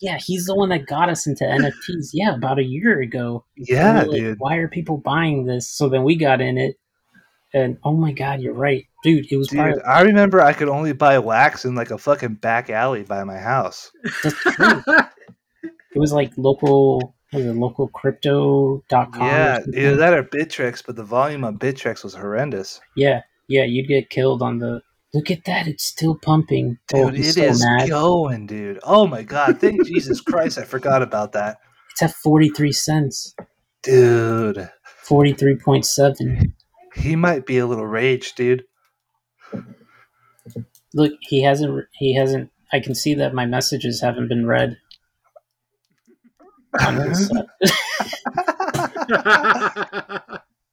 [0.00, 2.10] Yeah, he's the one that got us into NFTs.
[2.12, 3.44] Yeah, about a year ago.
[3.56, 4.36] Yeah, we're like, dude.
[4.40, 5.68] Why are people buying this?
[5.70, 6.76] So then we got in it,
[7.56, 9.30] and oh my god, you're right, dude.
[9.32, 12.34] It was Dude, probably I remember I could only buy wax in like a fucking
[12.34, 13.90] back alley by my house.
[14.22, 14.82] that's true.
[15.94, 19.22] It was like local, was it local crypto.com?
[19.22, 22.80] Yeah, either that or Bittrex, but the volume on Bittrex was horrendous.
[22.96, 23.64] yeah, yeah.
[23.64, 24.82] You'd get killed on the.
[25.14, 25.66] Look at that!
[25.66, 26.76] It's still pumping.
[26.92, 27.88] oh, Dude, he's it so is mad.
[27.88, 28.78] going, dude.
[28.82, 31.56] Oh my god, thank Jesus Christ, I forgot about that.
[31.92, 33.34] It's at forty three cents.
[33.82, 34.68] Dude,
[35.02, 36.52] Forty three point seven.
[36.96, 38.64] He might be a little rage, dude.
[40.94, 41.86] Look, he hasn't.
[41.92, 42.50] He hasn't.
[42.72, 44.76] I can see that my messages haven't been read.
[46.86, 47.30] On his,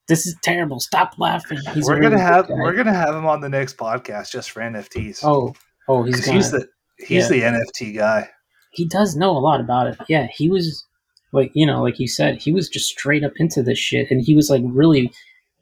[0.08, 0.80] this is terrible.
[0.80, 1.60] Stop laughing.
[1.74, 2.56] He's we're gonna good have guy.
[2.56, 5.20] we're gonna have him on the next podcast just for NFTs.
[5.24, 5.54] Oh,
[5.88, 6.38] oh, he's 'Cause gonna.
[6.38, 8.30] he's the he's the NFT guy.
[8.72, 9.98] he does know a lot about it.
[10.10, 10.86] Yeah, he was
[11.32, 14.22] like you know, like you said, he was just straight up into this shit, and
[14.22, 15.12] he was like really.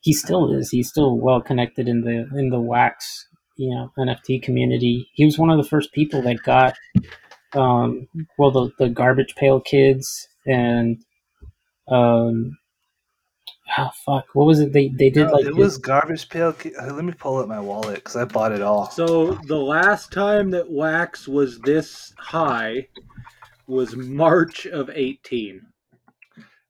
[0.02, 0.70] He still is.
[0.72, 5.08] He's still well connected in the in the wax, you know, NFT community.
[5.14, 6.74] He was one of the first people that got,
[7.54, 10.98] um, well, the the garbage pail kids and,
[11.88, 12.58] um,
[13.78, 14.74] ah, fuck, what was it?
[14.74, 16.54] They they did No, like it this- was garbage pail.
[16.54, 18.90] Ki- uh, Let me pull up my wallet because I bought it all.
[18.90, 22.88] so the last time that wax was this high
[23.68, 25.62] was March of 18.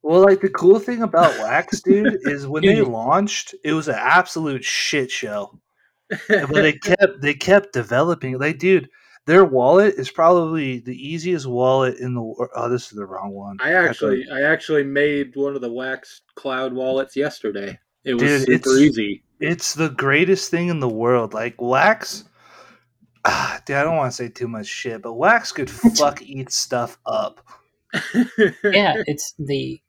[0.04, 3.96] Well, like the cool thing about Wax, dude, is when they launched, it was an
[3.98, 5.60] absolute shit show.
[6.28, 8.38] but they kept they kept developing.
[8.40, 8.90] Like, dude,
[9.28, 12.50] their wallet is probably the easiest wallet in the world.
[12.56, 13.58] Oh, this is the wrong one.
[13.62, 17.78] I actually I actually made one of the wax cloud wallets yesterday.
[18.04, 19.24] It was Dude, super it's- easy.
[19.40, 21.36] it's the greatest thing in the world.
[21.36, 22.24] Like Wax,
[23.26, 26.52] ah, dude, I don't want to say too much shit, but Wax could fuck eat
[26.52, 27.46] stuff up.
[28.64, 29.80] yeah, it's the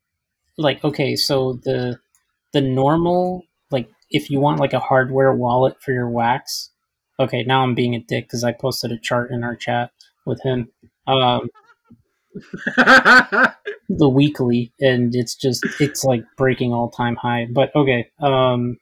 [0.57, 1.99] like okay, so the
[2.53, 6.69] the normal like if you want like a hardware wallet for your wax.
[7.19, 9.91] Okay, now I'm being a dick because I posted a chart in our chat
[10.25, 10.69] with him,
[11.05, 11.47] um,
[12.75, 17.45] the weekly, and it's just it's like breaking all time high.
[17.53, 18.77] But okay, um,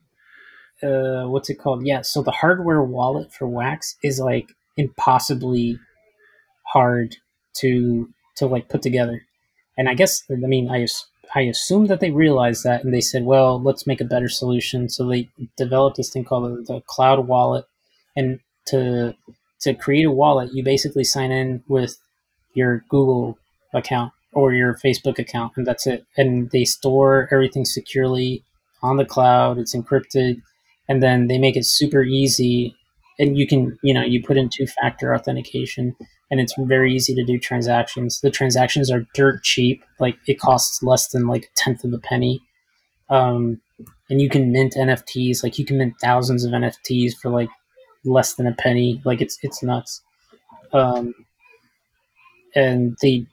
[0.81, 1.85] uh, what's it called?
[1.85, 5.77] Yeah, so the hardware wallet for wax is like impossibly
[6.67, 7.17] hard
[7.57, 9.21] to to like put together
[9.77, 10.85] and I guess I mean I
[11.33, 14.89] I assume that they realized that and they said, well, let's make a better solution.
[14.89, 17.65] So they developed this thing called the, the cloud wallet,
[18.15, 19.15] and to
[19.61, 21.97] to create a wallet, you basically sign in with
[22.53, 23.37] your Google
[23.73, 26.05] account or your Facebook account, and that's it.
[26.17, 28.43] And they store everything securely
[28.81, 29.57] on the cloud.
[29.57, 30.41] It's encrypted,
[30.89, 32.75] and then they make it super easy.
[33.19, 35.95] And you can, you know, you put in two factor authentication,
[36.31, 38.21] and it's very easy to do transactions.
[38.21, 41.99] The transactions are dirt cheap; like it costs less than like a tenth of a
[41.99, 42.41] penny.
[43.09, 43.61] Um,
[44.09, 45.43] and you can mint NFTs.
[45.43, 47.49] Like you can mint thousands of NFTs for like
[48.05, 49.01] less than a penny.
[49.05, 50.01] Like it's it's nuts.
[50.73, 51.13] Um,
[52.55, 53.25] and they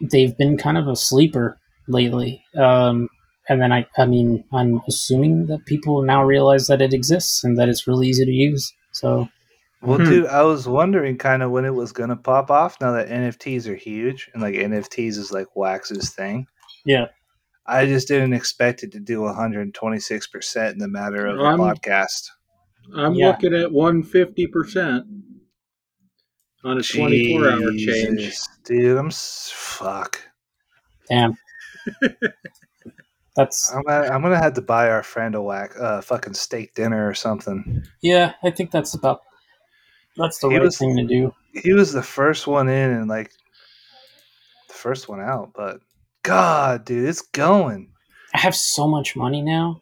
[0.00, 2.42] they've been kind of a sleeper lately.
[2.56, 3.08] Um,
[3.48, 7.58] and then I I mean I'm assuming that people now realize that it exists and
[7.58, 8.72] that it's really easy to use.
[8.92, 9.28] So
[9.84, 10.04] Well, Hmm.
[10.04, 12.80] dude, I was wondering kind of when it was gonna pop off.
[12.80, 16.46] Now that NFTs are huge and like NFTs is like Wax's thing.
[16.86, 17.06] yeah,
[17.66, 21.58] I just didn't expect it to do 126 percent in the matter of a I'm-
[21.58, 22.30] podcast.
[22.94, 23.28] I'm Yeah.
[23.28, 25.04] looking at 150%
[26.64, 28.32] on a 24 hour change.
[28.64, 28.96] Dude.
[28.98, 30.20] I'm fuck.
[31.08, 31.36] damn.
[33.36, 36.74] That's I'm gonna, I'm gonna have to buy our friend a whack, uh, fucking steak
[36.74, 37.82] dinner or something.
[38.00, 38.34] yeah.
[38.44, 39.22] I think that's about
[40.16, 41.34] that's the He right was- thing to do.
[41.52, 43.30] He was the first one in and like
[44.68, 45.80] the first one out, but
[46.22, 47.90] God, dude, it's going.
[48.34, 49.80] I have so much money now.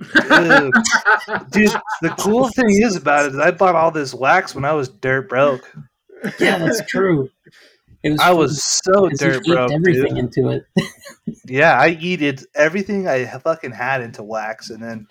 [0.00, 0.12] Dude,
[1.50, 4.72] dude, the cool thing is about it is I bought all this wax when I
[4.72, 5.68] was dirt broke.
[6.38, 7.28] Yeah, that's true.
[8.02, 10.18] It was I was so dirt broke, everything dude.
[10.36, 10.66] into it.
[11.46, 15.06] Yeah, I eated everything I fucking had into wax, and then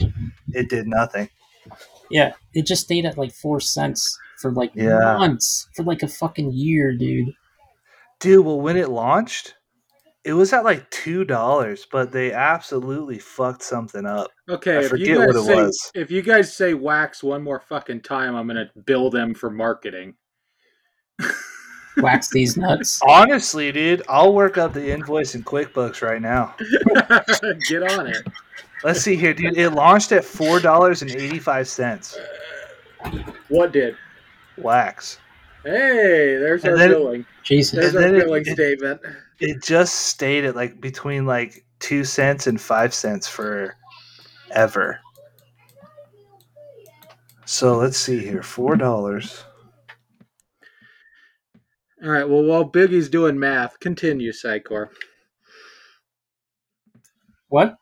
[0.53, 1.29] it did nothing.
[2.09, 4.99] Yeah, it just stayed at like four cents for like Yeah.
[5.17, 7.33] months, for like a fucking year, dude.
[8.19, 9.55] Dude, well, when it launched,
[10.25, 14.29] it was at like two dollars, but they absolutely fucked something up.
[14.49, 15.91] Okay, I forget what it say was.
[15.95, 20.13] if you guys say wax one more fucking time, I'm gonna bill them for marketing.
[21.97, 22.99] Wax these nuts.
[23.07, 26.55] Honestly, dude, I'll work up the invoice in QuickBooks right now.
[27.69, 28.25] Get on it.
[28.83, 29.57] Let's see here, dude.
[29.57, 32.17] It launched at four dollars and eighty-five cents.
[33.49, 33.95] What did?
[34.57, 35.19] Wax.
[35.63, 37.25] Hey, there's And our then- billing.
[37.43, 37.79] Jesus.
[37.79, 39.01] There's and our then it- billing it- statement.
[39.39, 43.75] It just stayed at like between like two cents and five cents for
[44.51, 44.99] ever.
[47.45, 49.43] So let's see here, four dollars.
[52.03, 52.27] All right.
[52.27, 54.87] Well, while Biggie's doing math, continue, Psycor.
[57.49, 57.75] What?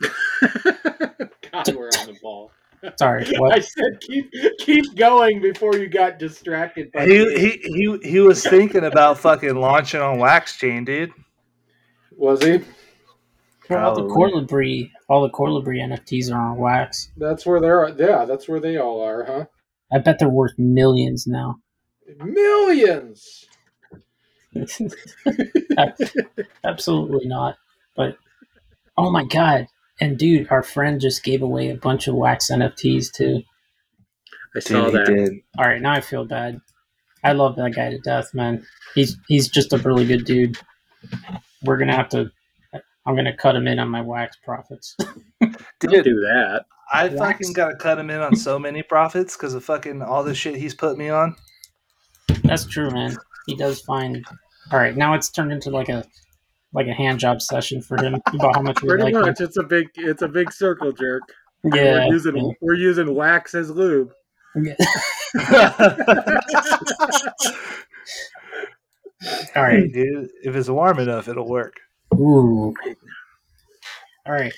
[0.00, 2.50] God, we're on the ball.
[2.98, 3.26] Sorry.
[3.52, 6.92] I said keep keep going before you got distracted.
[6.92, 7.38] By He, me.
[7.38, 11.12] he he he was thinking about fucking launching on Wax Chain, dude.
[12.16, 12.60] was he?
[13.68, 14.42] Well, all the Probably.
[14.42, 17.10] Corlibri, all the Corlibri NFTs are on wax.
[17.16, 17.88] That's where they're.
[17.98, 19.44] Yeah, that's where they all are, huh?
[19.92, 21.56] I bet they're worth millions now.
[22.18, 23.44] Millions.
[26.64, 27.56] Absolutely not.
[27.96, 28.16] But
[28.96, 29.66] oh my god!
[30.00, 33.42] And dude, our friend just gave away a bunch of wax NFTs too.
[34.54, 35.06] I saw Dude, he that.
[35.06, 35.32] did.
[35.58, 36.60] All right, now I feel bad.
[37.24, 38.64] I love that guy to death, man.
[38.94, 40.56] He's he's just a really good dude.
[41.64, 42.30] We're gonna have to.
[43.06, 44.96] I'm gonna cut him in on my wax profits.
[45.80, 46.64] Don't do that.
[46.92, 47.18] I Wax.
[47.18, 50.56] fucking gotta cut him in on so many profits because of fucking all the shit
[50.56, 51.34] he's put me on.
[52.44, 53.16] That's true, man.
[53.46, 54.24] He does find.
[54.72, 56.04] All right, now it's turned into like a
[56.76, 59.22] like a hand job session for him about how much we Pretty like him.
[59.22, 61.22] much, it's a big it's a big circle jerk.
[61.64, 62.06] Yeah.
[62.06, 64.12] we're using we're using wax as lube.
[64.54, 64.74] yeah.
[69.56, 69.90] All right.
[69.92, 71.74] dude, if it's warm enough, it'll work.
[72.14, 72.74] Ooh.
[74.26, 74.52] All right.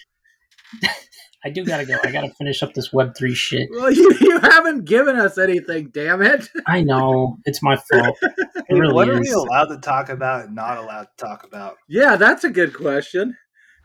[1.45, 1.97] I do gotta go.
[2.03, 3.69] I gotta finish up this Web three shit.
[3.73, 6.49] Well, you, you haven't given us anything, damn it.
[6.67, 8.17] I know it's my fault.
[8.23, 11.45] It Hey, really what are we allowed to talk about and not allowed to talk
[11.45, 11.77] about?
[11.89, 13.37] Yeah, that's a good question.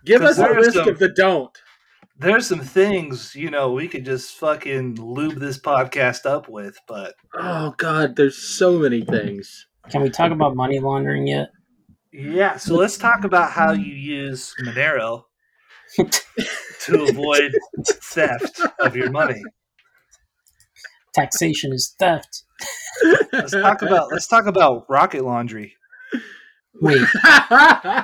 [0.06, 1.56] Give us a there's list some- of the don't.
[2.19, 7.15] There's some things, you know, we could just fucking lube this podcast up with, but
[7.34, 9.67] Oh God, there's so many things.
[9.89, 11.50] Can we talk about money laundering yet?
[12.12, 12.58] yeah.
[12.58, 15.24] So let's talk about how you use Monero
[15.95, 17.51] to avoid
[17.86, 19.41] theft of your money.
[21.13, 22.43] Taxation is theft.
[23.32, 25.75] Let's talk about let's talk about rocket laundry.
[26.82, 27.01] Wait,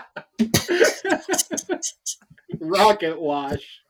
[2.60, 3.82] Rocket wash.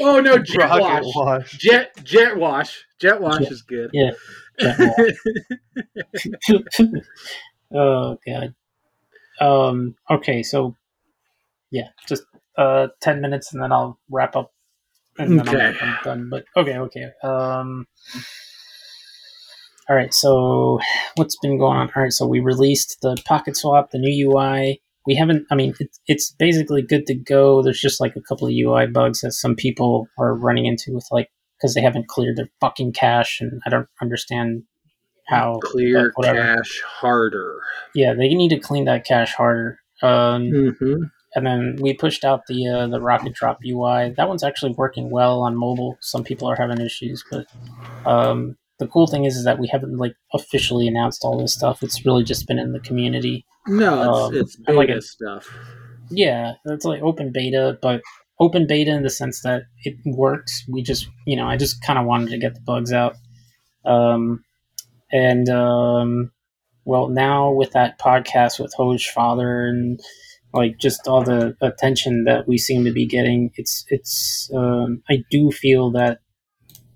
[0.00, 1.14] Oh no, jet rocket wash.
[1.16, 1.58] wash.
[1.58, 2.84] Jet jet wash.
[2.98, 3.90] Jet wash Jet- is good.
[3.92, 4.10] yeah.
[7.74, 8.54] oh god.
[9.40, 9.96] Um.
[10.10, 10.42] Okay.
[10.42, 10.76] So,
[11.70, 12.24] yeah, just
[12.56, 14.52] uh, ten minutes, and then I'll wrap up.
[15.18, 15.66] And then Okay.
[15.66, 16.28] I'm, I'm done.
[16.30, 17.06] But okay, okay.
[17.22, 17.86] Um.
[19.88, 20.14] All right.
[20.14, 20.78] So,
[21.16, 21.90] what's been going on?
[21.94, 22.12] All right.
[22.12, 24.80] So we released the Pocket Swap, the new UI.
[25.06, 25.46] We haven't.
[25.50, 27.62] I mean, it's it's basically good to go.
[27.62, 31.06] There's just like a couple of UI bugs that some people are running into with
[31.10, 34.62] like because they haven't cleared their fucking cache, and I don't understand
[35.28, 37.60] how Clear cache harder.
[37.94, 39.78] Yeah, they need to clean that cache harder.
[40.02, 41.02] Um, Mm-hmm.
[41.34, 44.10] And then we pushed out the uh, the Rocket Drop UI.
[44.16, 45.96] That one's actually working well on mobile.
[46.00, 47.46] Some people are having issues, but
[48.06, 51.82] um, the cool thing is, is that we haven't like officially announced all this stuff.
[51.82, 53.44] It's really just been in the community.
[53.66, 55.04] No, Um, it's, it's I like beta it.
[55.04, 55.48] stuff.
[56.10, 58.02] Yeah, it's like open beta, but
[58.40, 60.64] open beta in the sense that it works.
[60.68, 63.14] We just, you know, I just kind of wanted to get the bugs out.
[63.84, 64.44] Um,
[65.12, 66.32] and um,
[66.84, 70.00] well, now with that podcast with Hoj Father and
[70.52, 74.50] like just all the attention that we seem to be getting, it's it's.
[74.54, 76.20] Um, I do feel that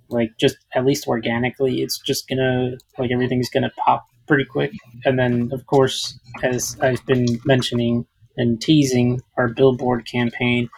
[0.08, 4.72] like just at least organically, it's just gonna like everything's gonna pop pretty quick.
[5.04, 10.68] And then of course, as I've been mentioning and teasing our billboard campaign,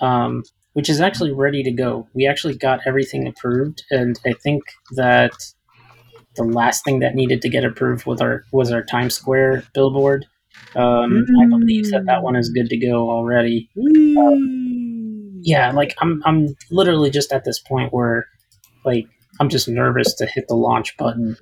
[0.00, 0.42] um,
[0.72, 2.08] which is actually ready to go.
[2.14, 5.32] We actually got everything approved, and I think that
[6.36, 10.26] the last thing that needed to get approved was our was our Times Square billboard.
[10.76, 13.68] Um, I believe that that one is good to go already.
[14.16, 18.26] Um, yeah, like I'm I'm literally just at this point where
[18.84, 19.06] like
[19.40, 21.36] I'm just nervous to hit the launch button.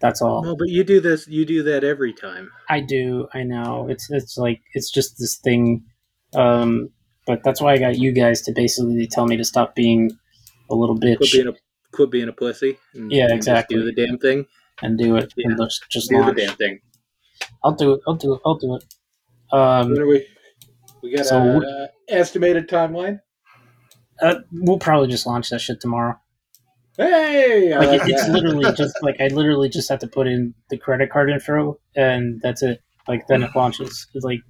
[0.00, 0.42] That's all.
[0.44, 1.26] No, but you do this.
[1.26, 2.50] You do that every time.
[2.68, 3.28] I do.
[3.32, 3.86] I know.
[3.88, 5.84] It's it's like it's just this thing.
[6.34, 6.90] Um,
[7.26, 10.10] but that's why I got you guys to basically tell me to stop being
[10.70, 11.52] a little bitch Quit being a
[11.92, 12.78] quit being a pussy.
[12.94, 13.76] And, Yeah, and just exactly.
[13.76, 14.46] do the damn thing.
[14.82, 15.48] and do it Yeah.
[15.50, 16.80] and just, just Do the damn thing.
[17.64, 18.00] I'll do it.
[18.06, 18.40] I'll do it.
[18.44, 18.84] I'll do it.
[19.52, 20.26] Um, are we?
[21.02, 23.20] We got So a we- uh, estimated timeline.
[24.20, 26.14] uh, we'll probably just launch that shit tomorrow.
[26.96, 30.54] Hey, Like like it, it's literally just like I literally just have to put in
[30.70, 32.80] the credit card info and that's it.
[33.06, 34.06] Like then it launches.
[34.14, 34.40] It's like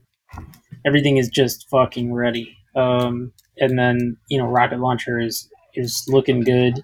[0.86, 2.56] everything is just fucking ready.
[2.76, 6.80] Um, and then you know rocket launcher is is looking good.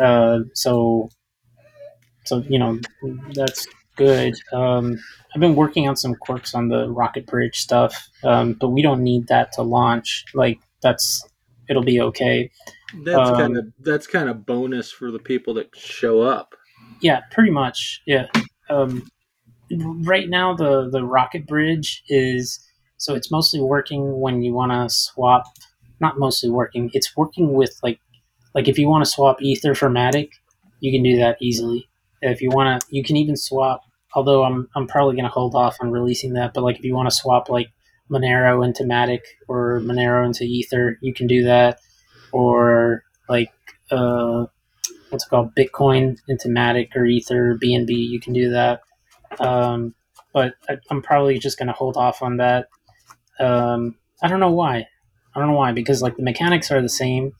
[0.00, 1.08] Uh, so
[2.24, 2.78] so you know
[3.34, 4.34] that's good.
[4.52, 4.98] Um,
[5.34, 9.02] I've been working on some quirks on the rocket bridge stuff, um, but we don't
[9.02, 10.24] need that to launch.
[10.34, 11.26] Like that's
[11.68, 12.50] it'll be okay.
[13.04, 16.54] That's um, kind of that's kind of bonus for the people that show up.
[17.00, 18.02] Yeah, pretty much.
[18.06, 18.26] Yeah.
[18.70, 19.08] Um,
[20.02, 22.60] right now, the the rocket bridge is
[22.96, 25.44] so it's mostly working when you want to swap.
[26.00, 26.90] Not mostly working.
[26.92, 28.00] It's working with like
[28.54, 30.30] like if you want to swap ether for matic,
[30.80, 31.88] you can do that easily.
[32.22, 33.82] If you want to, you can even swap.
[34.18, 36.52] Although I'm I'm probably gonna hold off on releasing that.
[36.54, 37.68] But like if you want to swap like
[38.10, 41.78] Monero into matic or Monero into ether, you can do that.
[42.32, 43.52] Or like
[43.90, 44.46] uh,
[45.10, 48.80] what's it called bitcoin into matic or ether bnb you can do that
[49.40, 49.94] um,
[50.32, 52.68] but I, i'm probably just going to hold off on that
[53.40, 54.86] um, i don't know why
[55.34, 57.32] i don't know why because like the mechanics are the same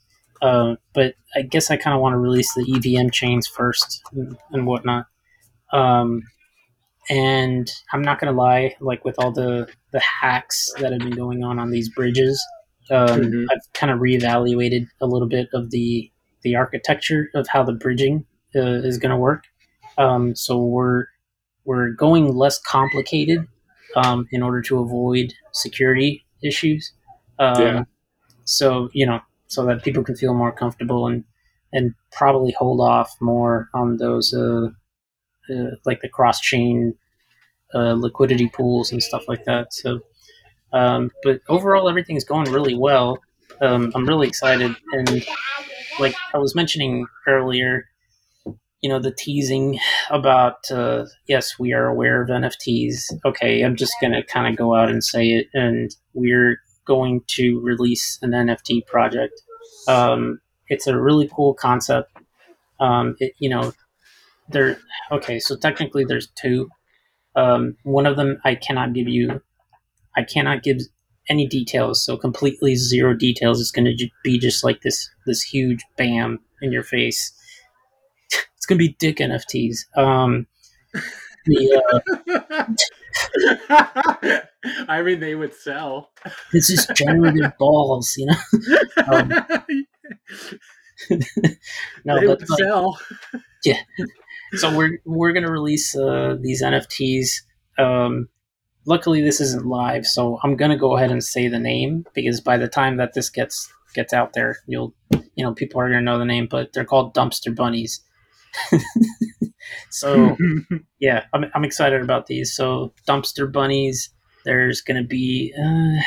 [0.43, 4.37] uh, but i guess i kind of want to release the evm chains first and,
[4.53, 5.07] and whatnot
[5.73, 6.23] um,
[7.11, 11.11] and i'm not going to lie like with all the the hacks that have been
[11.11, 12.45] going on on these bridges
[12.91, 13.47] um, Mhm.
[13.51, 16.11] i've kind of reevaluated a little bit of the
[16.43, 18.25] the architecture of how the bridging
[18.57, 19.45] uh, is going to work.
[19.99, 21.07] Um, so we're
[21.65, 23.47] we're going less complicated
[23.97, 26.93] um, in order to avoid security issues.
[27.39, 27.83] Um, Yeah.
[28.45, 31.25] So you know, so that people can feel more comfortable and
[31.73, 34.69] and probably hold off more on those uh,
[35.51, 36.95] uh, like the cross chain
[37.75, 39.73] uh, liquidity pools and stuff like that.
[39.73, 40.01] So,
[40.73, 43.19] um, but overall, everything's going really well.
[43.61, 45.27] Um, I'm really excited and
[45.99, 47.87] like I was mentioning earlier,
[48.81, 49.79] you know, the teasing
[50.11, 53.05] about uh, yes, we are aware of NFTs.
[53.25, 57.61] Okay, I'm just gonna kind of go out and say it, and we're going to
[57.61, 59.41] release an NFT project.
[59.89, 62.13] Um, it's a really cool concept.
[62.81, 63.73] Um, it, you know,
[64.49, 64.79] there.
[65.13, 66.69] Okay, so technically there's two.
[67.37, 69.43] Um, one of them I cannot give you.
[70.17, 70.79] I cannot give
[71.29, 72.05] any details.
[72.05, 73.61] So completely zero details.
[73.61, 77.33] It's going to be just like this this huge bam in your face.
[78.57, 79.79] it's going to be dick NFTs.
[79.97, 80.47] Um,
[81.47, 81.83] the,
[83.71, 84.41] uh,
[84.89, 86.11] I mean, they would sell.
[86.53, 88.37] this is generative balls, you know.
[89.07, 89.33] Um,
[92.05, 92.99] No, they but would like, sell.
[94.57, 97.29] So we're we're gonna release uh, these NFTs.
[97.79, 98.29] Um,
[98.87, 102.57] luckily, this isn't live, so I'm gonna go ahead and say the name because by
[102.57, 104.95] the time that this gets gets out there, you'll
[105.35, 106.49] you know people are gonna know the name.
[106.51, 108.01] But they're called dumpster bunnies.
[109.91, 110.37] so
[110.99, 112.55] yeah, I'm I'm excited about these.
[112.55, 114.11] So dumpster bunnies.
[114.45, 115.53] There's gonna be.
[115.59, 116.01] Uh,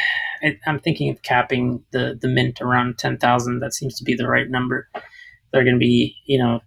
[0.43, 3.59] I, I'm thinking of capping the the mint around ten thousand.
[3.59, 4.89] That seems to be the right number.
[5.51, 6.61] They're gonna be you know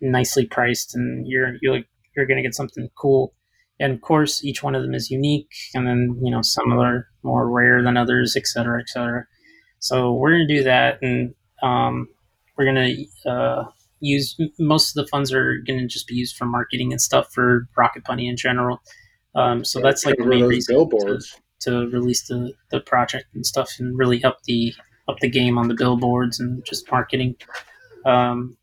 [0.00, 1.82] nicely priced, and you're you're
[2.16, 3.34] you're gonna get something cool.
[3.80, 7.06] And of course, each one of them is unique, and then you know some are
[7.22, 9.26] more rare than others, et cetera, et cetera.
[9.80, 12.08] So we're gonna do that, and um,
[12.56, 12.94] we're gonna
[13.26, 13.64] uh,
[14.00, 17.68] use most of the funds are gonna just be used for marketing and stuff for
[17.76, 18.80] Rocket Bunny in general.
[19.34, 21.40] Um, so that's like the main reason billboards.
[21.60, 24.74] to release the, the project and stuff and really up the
[25.08, 27.36] up the game on the billboards and just marketing.
[28.04, 28.56] Um,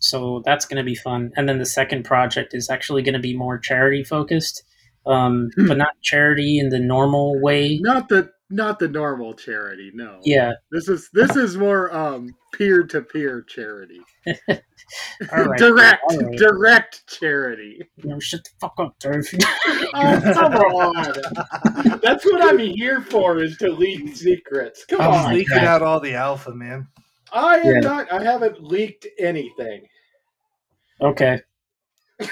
[0.00, 1.30] so that's going to be fun.
[1.36, 4.64] And then the second project is actually going to be more charity focused,
[5.06, 5.66] um, Hmm.
[5.68, 7.78] but not charity in the normal way.
[7.80, 9.92] Not the not the normal charity.
[9.94, 10.18] No.
[10.24, 10.54] Yeah.
[10.72, 14.00] This is this is more um peer to peer charity.
[15.32, 15.58] All right.
[15.58, 16.36] direct all right.
[16.36, 17.80] direct charity.
[18.02, 19.28] No, shut the fuck up, Dave.
[19.94, 21.98] Oh come on!
[22.02, 24.84] That's what I'm here for is to leak secrets.
[24.84, 25.64] Come I'm Oh my leaking God.
[25.64, 26.86] out all the alpha, man.
[27.32, 27.80] I am Yeah.
[27.80, 28.12] not.
[28.12, 29.86] I haven't leaked anything.
[31.00, 31.40] okay.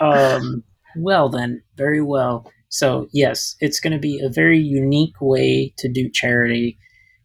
[0.00, 0.62] Um,
[0.96, 2.50] well then, very well.
[2.68, 6.78] So yes, it's going to be a very unique way to do charity.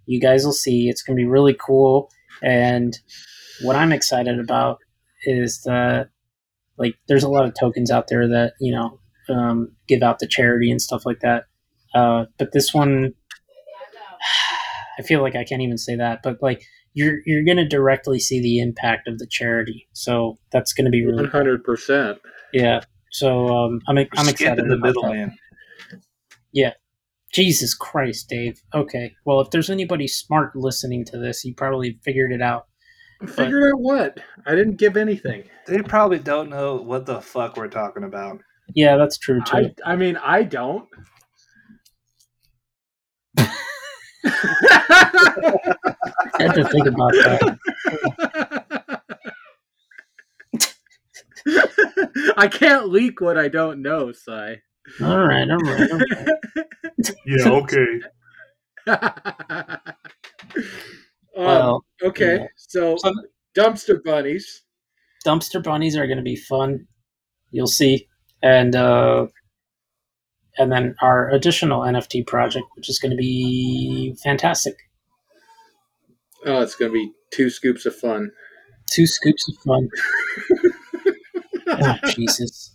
[0.06, 0.88] You guys will see.
[0.88, 2.10] It's going to be really cool.
[2.42, 2.98] And
[3.62, 4.80] what I'm excited about
[5.26, 6.10] is that,
[6.78, 10.28] like, there's a lot of tokens out there that you know um, give out to
[10.28, 11.44] charity and stuff like that.
[11.94, 13.14] Uh, but this one,
[15.02, 16.20] I feel like I can't even say that.
[16.24, 19.88] But like, you're you're going to directly see the impact of the charity.
[19.94, 22.20] So that's going to be really One hundred percent.
[22.54, 22.82] yeah.
[23.12, 24.38] So um, I'm I'm excited.
[24.38, 24.96] Skipping the about that.
[25.02, 25.38] middleman.
[27.34, 28.62] Jesus Christ, Dave.
[28.74, 29.14] Okay.
[29.26, 32.68] Well, if there's anybody smart listening to this, you probably figured it out.
[33.26, 34.20] Figured out what?
[34.46, 35.46] I didn't give anything.
[35.66, 38.42] They probably don't know what the fuck we're talking about.
[38.76, 39.72] Yeah, that's true too.
[39.86, 40.90] I, I mean, I don't.
[43.38, 43.50] I
[46.38, 47.58] had to think about that.
[52.38, 54.62] I can't leak what I don't know, Sai.
[55.02, 55.92] All right, all right.
[55.92, 56.28] All right.
[57.26, 58.02] Yeah, okay.
[58.88, 59.80] um,
[61.36, 62.48] Well, okay, yeah.
[62.56, 63.14] so So-
[63.56, 64.64] dumpster bunnies.
[65.26, 66.88] dumpster bunnies are going to be fun.
[67.52, 68.08] You'll see,
[68.42, 69.28] and uh,
[70.58, 74.76] and then our additional NFT project, which is going to be fantastic.
[76.46, 78.32] Oh, it's going to be two scoops of fun.
[78.92, 79.90] Two scoops of fun.
[81.68, 82.74] oh, Jesus,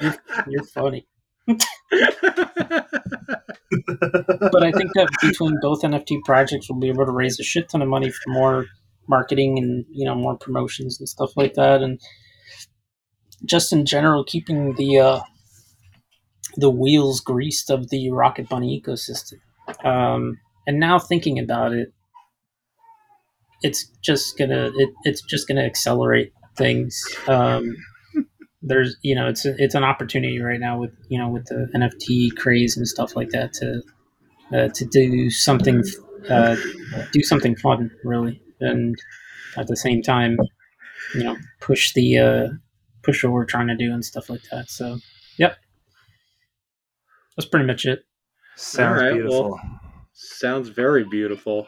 [0.00, 0.16] you're,
[0.48, 1.06] you're funny.
[1.46, 1.58] but
[4.62, 7.82] I think that between both NFT projects, we'll be able to raise a shit ton
[7.82, 8.66] of money for more
[9.08, 12.00] marketing and you know more promotions and stuff like that, and
[13.44, 15.20] just in general, keeping the uh,
[16.56, 19.40] the wheels greased of the Rocket Bunny ecosystem.
[19.84, 21.92] Um, and now thinking about it,
[23.62, 27.02] it's just gonna it, it's just gonna accelerate things.
[27.26, 27.76] Um,
[28.62, 31.68] there's you know it's a, it's an opportunity right now with you know with the
[31.74, 33.82] NFT craze and stuff like that to
[34.52, 35.82] uh, to do something
[36.28, 36.56] uh,
[37.12, 38.96] do something fun really and
[39.56, 40.38] at the same time
[41.14, 42.48] you know push the uh,
[43.02, 44.70] push what we're trying to do and stuff like that.
[44.70, 44.98] So
[45.38, 45.56] yep,
[47.36, 48.04] that's pretty much it.
[48.56, 49.60] Sounds All right, beautiful.
[50.12, 51.66] Sounds very beautiful.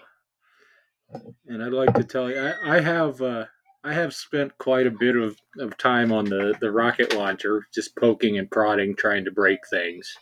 [1.47, 3.47] And I'd like to tell you, I, I have uh,
[3.87, 7.95] I have spent quite a bit of, of time on the, the rocket launcher, just
[7.97, 10.13] poking and prodding, trying to break things.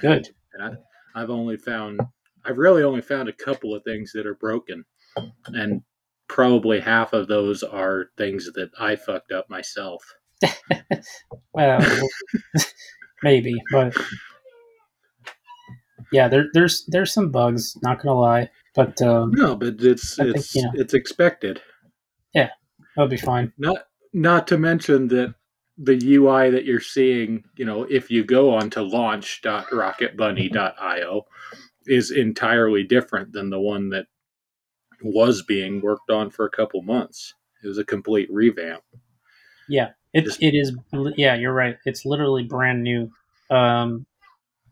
[0.00, 0.26] Good.
[0.54, 0.62] And
[1.14, 2.00] I, I've only found,
[2.46, 4.86] I've really only found a couple of things that are broken,
[5.48, 5.82] and
[6.28, 10.02] probably half of those are things that I fucked up myself.
[11.52, 11.84] Well,
[13.22, 13.96] maybe, but
[16.12, 17.76] yeah, there, there's there's some bugs.
[17.82, 20.70] Not gonna lie, but um, No, but it's I think, it's you know.
[20.74, 21.60] it's expected.
[22.34, 22.50] Yeah,
[22.96, 23.52] that'll be fine.
[23.58, 23.78] Not
[24.12, 25.34] not to mention that
[25.78, 31.22] the UI that you're seeing, you know, if you go onto launch.rocketbunny.io
[31.86, 34.06] is entirely different than the one that
[35.02, 37.34] was being worked on for a couple months.
[37.64, 38.82] It was a complete revamp.
[39.68, 40.76] Yeah, it Just- it is.
[41.16, 41.76] Yeah, you're right.
[41.86, 43.10] It's literally brand new,
[43.50, 44.04] um,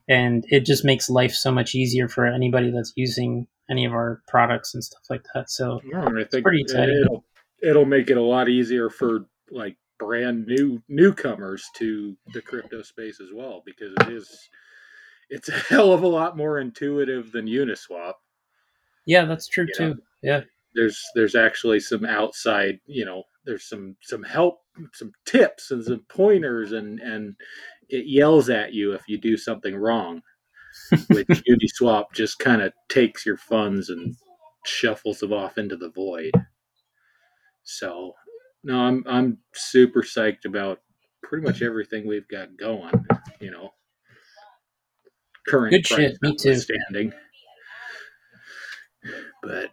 [0.09, 4.23] and it just makes life so much easier for anybody that's using any of our
[4.27, 5.51] products and stuff like that.
[5.51, 7.03] So I think pretty exciting.
[7.05, 7.25] it'll
[7.63, 13.21] it'll make it a lot easier for like brand new newcomers to the crypto space
[13.21, 14.49] as well because it is
[15.29, 18.15] it's a hell of a lot more intuitive than Uniswap.
[19.07, 19.97] yeah, that's true too.
[20.23, 20.43] Yeah,
[20.75, 24.61] there's there's actually some outside you know there's some some help
[24.93, 27.35] some tips and some pointers and and
[27.89, 30.23] it yells at you if you do something wrong
[31.09, 34.15] which uniswap just kind of takes your funds and
[34.65, 36.33] shuffles them off into the void.
[37.63, 38.15] So
[38.65, 40.81] no i'm i'm super psyched about
[41.23, 42.93] pretty much everything we've got going
[43.41, 43.71] you know.
[45.47, 46.57] Current Good shit, me too.
[46.57, 47.13] Standing,
[49.43, 49.71] but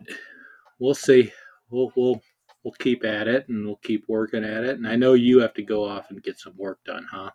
[0.80, 1.34] we'll see.
[1.70, 2.22] We'll we'll
[2.64, 4.78] we'll keep at it and we'll keep working at it.
[4.78, 7.32] And i know you have to go off and get some work done huh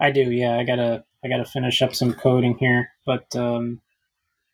[0.00, 0.30] I do.
[0.30, 3.80] Yeah, I gotta I gotta finish up some coding here, but um,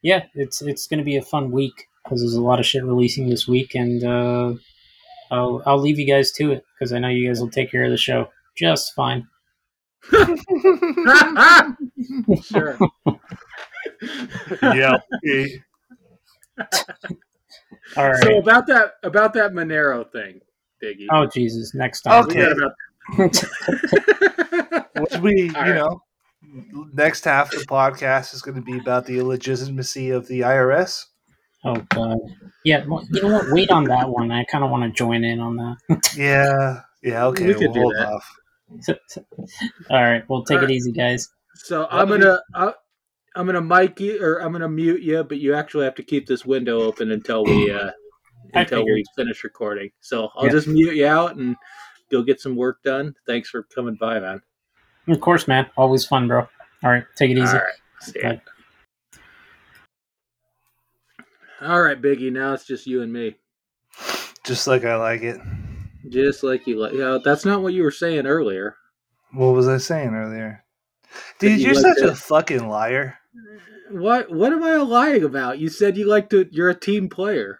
[0.03, 3.29] yeah, it's it's gonna be a fun week because there's a lot of shit releasing
[3.29, 4.55] this week, and uh,
[5.31, 7.85] I'll I'll leave you guys to it because I know you guys will take care
[7.85, 9.27] of the show just fine.
[12.43, 12.79] sure.
[14.63, 14.99] yeah.
[17.97, 18.23] All right.
[18.23, 20.41] So about that about that Monero thing,
[20.83, 21.07] Biggie.
[21.11, 21.75] oh Jesus!
[21.75, 22.27] Next time.
[22.29, 22.43] We
[23.19, 23.39] Okay.
[24.71, 25.75] got about- Which we, All you right.
[25.75, 26.03] know,
[26.93, 31.05] next half of the podcast is going to be about the illegitimacy of the IRS.
[31.65, 32.19] oh God.
[32.65, 32.85] Yeah.
[32.87, 33.53] Well, you know what?
[33.53, 34.31] Wait on that one.
[34.31, 36.11] I kind of want to join in on that.
[36.17, 36.81] Yeah.
[37.03, 37.27] Yeah.
[37.27, 37.47] Okay.
[37.47, 38.09] We could we'll do hold that.
[38.09, 38.35] off.
[39.91, 40.23] All right.
[40.29, 40.75] Well, take All it right.
[40.75, 41.29] easy, guys.
[41.55, 42.73] so I'm gonna I,
[43.37, 46.27] I'm gonna mic you or I'm gonna mute you, but you actually have to keep
[46.27, 47.91] this window open until we uh
[48.55, 49.91] until we finish recording.
[50.01, 50.53] So I'll Yeah.
[50.53, 51.57] just mute you out and
[52.11, 53.15] go get some work done.
[53.27, 54.41] Thanks for coming by, man.
[55.11, 55.67] Of course, man.
[55.77, 56.49] Always fun, bro.
[56.83, 57.05] All right.
[57.17, 57.49] Take it easy.
[57.49, 57.75] All right.
[58.01, 58.33] See ya.
[58.33, 58.41] Bye.
[61.63, 62.33] All right, Biggie.
[62.33, 63.37] Now it's just you and me.
[64.45, 65.39] Just like I like it.
[66.09, 66.95] Just like you like.
[66.95, 68.77] Yeah, that's not what you were saying earlier.
[69.33, 70.65] What was I saying earlier?
[71.39, 73.19] Dude, you you're like such to- a fucking liar.
[73.91, 75.59] What What am I lying about?
[75.59, 76.49] You said you like to.
[76.51, 77.59] You're a team player.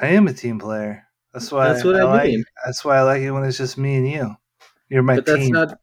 [0.00, 1.04] I am a team player.
[1.32, 1.72] That's why.
[1.72, 2.44] That's what I like, mean.
[2.64, 4.36] That's why I like it when it's just me and you.
[4.88, 5.52] You're my but that's team.
[5.52, 5.78] not.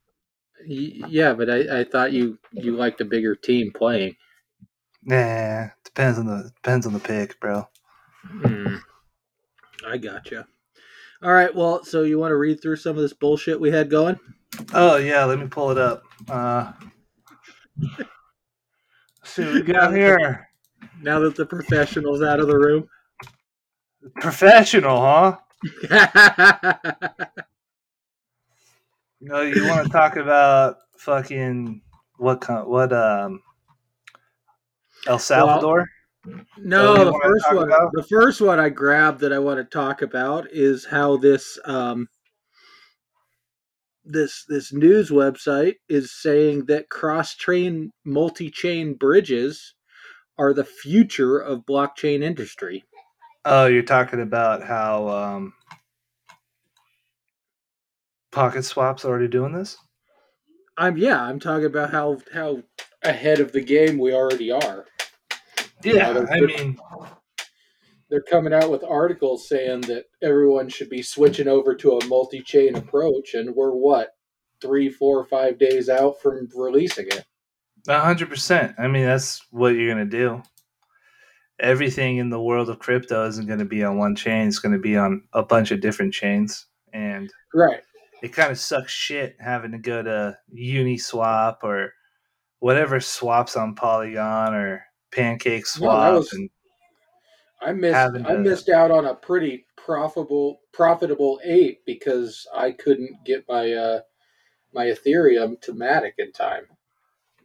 [0.68, 4.16] Yeah, but I, I thought you you liked a bigger team playing.
[5.03, 7.68] Nah, depends on the depends on the pick, bro.
[8.28, 8.76] Hmm.
[9.86, 10.47] I gotcha.
[11.22, 11.53] All right.
[11.53, 14.20] Well, so you want to read through some of this bullshit we had going?
[14.74, 16.03] Oh yeah, let me pull it up.
[16.30, 16.72] Uh,
[19.24, 20.49] see what we got here.
[21.01, 22.88] Now that the professional's out of the room.
[24.16, 25.38] Professional, huh?
[29.28, 31.82] No, you want to talk about fucking
[32.17, 32.41] what?
[32.41, 32.93] co- What?
[32.93, 33.41] Um,
[35.07, 35.88] El Salvador.
[36.57, 37.67] No, Oh, the first one.
[37.67, 37.89] about?
[37.93, 42.07] The first one I grabbed that I want to talk about is how this um,
[44.03, 49.73] this this news website is saying that cross-chain, multi-chain bridges
[50.38, 52.84] are the future of blockchain industry.
[53.45, 55.53] Oh, you're talking about how um,
[58.36, 59.78] Pocket Swap's already doing this.
[60.78, 62.62] I'm yeah, I'm talking about how how
[63.04, 64.86] ahead of the game we already are.
[65.84, 66.50] Yeah, they're I good.
[66.50, 66.78] mean,
[68.10, 72.76] They're coming out with articles saying that everyone should be switching over to a multi-chain
[72.76, 74.10] approach, and we're what
[74.62, 77.24] three, four, five days out from releasing it.
[77.88, 78.76] a hundred percent.
[78.78, 80.44] I mean, that's what you're gonna do.
[81.62, 84.46] Everything in the world of crypto isn't going to be on one chain.
[84.50, 87.80] It's going to be on a bunch of different chains, and Right.
[88.26, 91.93] It kind of sucks shit having to go to Uniswap or
[92.59, 96.49] whatever swaps on Polygon or Pancake No, was- and
[97.61, 103.23] I missed Having I missed out on a pretty profitable profitable eight because I couldn't
[103.26, 103.99] get my uh
[104.73, 106.65] my Ethereum to Matic in time.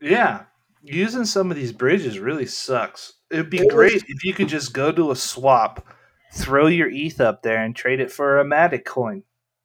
[0.00, 0.44] yeah,
[0.82, 3.14] using some of these bridges really sucks.
[3.30, 5.86] It'd be It was- great if you could just go to a swap,
[6.32, 9.22] throw your ETH up there, and trade it for a Matic coin,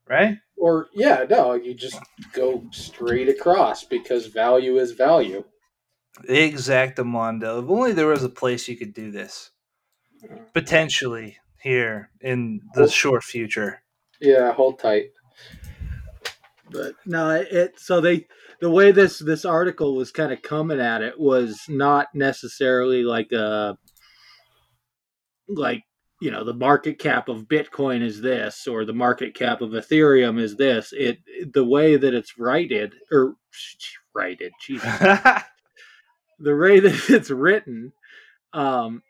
[0.07, 0.37] right?
[0.57, 1.99] Or yeah, no, you just
[2.33, 5.43] go straight across because value is value.
[6.27, 7.61] Exact, Exactamundo.
[7.63, 9.51] If only there was a place you could do this.
[10.53, 13.81] Potentially here in the Well- short future.
[14.21, 15.11] Yeah, hold tight.
[16.71, 18.27] But no, it so they
[18.59, 23.31] the way this this article was kind of coming at it was not necessarily like
[23.31, 23.77] a
[25.47, 25.83] like
[26.21, 30.39] you know the market cap of Bitcoin is this or the market cap of Ethereum
[30.39, 30.93] is this.
[30.93, 31.19] It
[31.53, 33.35] the way that it's righted or
[34.13, 34.99] righted, Jesus,
[36.39, 37.91] the way that it's written,
[38.53, 39.03] um,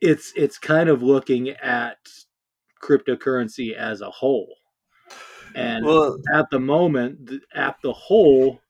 [0.00, 1.98] it's it's kind of looking at
[2.82, 4.54] cryptocurrency as a whole.
[5.54, 8.60] And well, at the moment, at the whole,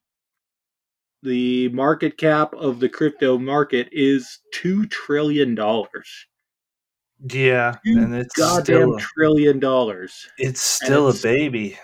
[1.23, 6.27] the market cap of the crypto market is two trillion dollars.
[7.31, 10.29] Yeah, and it's Goddamn still trillion dollars.
[10.39, 11.79] it's still a baby.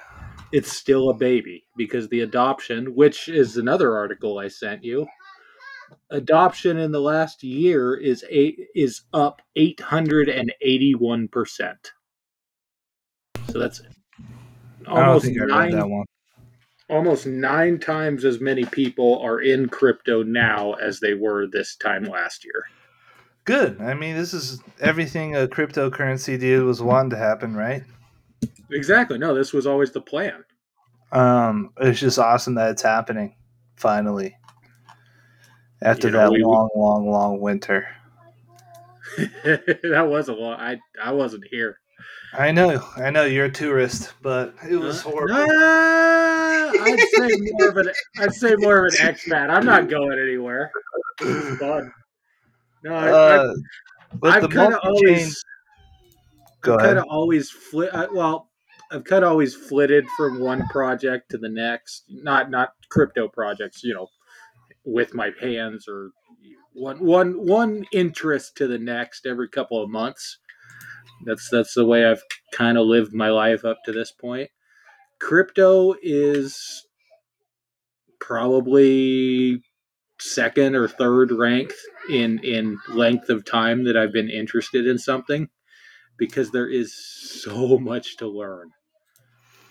[0.53, 5.07] It's still a baby because the adoption, which is another article I sent you,
[6.11, 11.93] adoption in the last year is eight is up eight hundred and eighty one percent.
[13.51, 13.80] So that's
[14.87, 16.05] almost think I read nine that one.
[16.91, 22.05] almost nine times as many people are in crypto now as they were this time
[22.05, 22.66] last year.
[23.45, 23.80] Good.
[23.80, 27.82] I mean, this is everything a cryptocurrency did was wanting to happen, right?
[28.70, 29.18] Exactly.
[29.18, 30.45] No, this was always the plan.
[31.11, 33.34] Um, it's just awesome that it's happening
[33.76, 34.36] finally
[35.82, 37.86] after You know, that we- long, long, long winter.
[39.16, 40.59] that was a lot.
[40.61, 41.78] I I wasn't here.
[42.32, 45.34] I know, I know you're a tourist, but it was Uh, horrible.
[45.34, 47.90] nah, I'd say more of an
[48.20, 49.51] I'd say more of an expat.
[49.51, 50.70] I'm not going anywhere.
[51.20, 51.93] It's fun.
[52.85, 53.55] No, I, Uh,
[54.14, 55.43] but I've kind of always
[56.62, 57.91] Go kind of always flit.
[58.12, 58.49] Well,
[58.91, 62.05] I've kind of always flitted from one project to the next.
[62.09, 64.09] Not not crypto projects, you know,
[64.85, 66.11] with my hands or
[66.72, 70.39] one one one interest to the next every couple of months.
[71.24, 72.22] That's that's the way I've
[72.53, 74.51] kind of lived my life up to this point.
[75.20, 76.87] Crypto is
[78.20, 79.62] probably
[80.22, 81.74] second or third ranked
[82.08, 85.48] in in length of time that I've been interested in something
[86.16, 88.70] because there is so much to learn.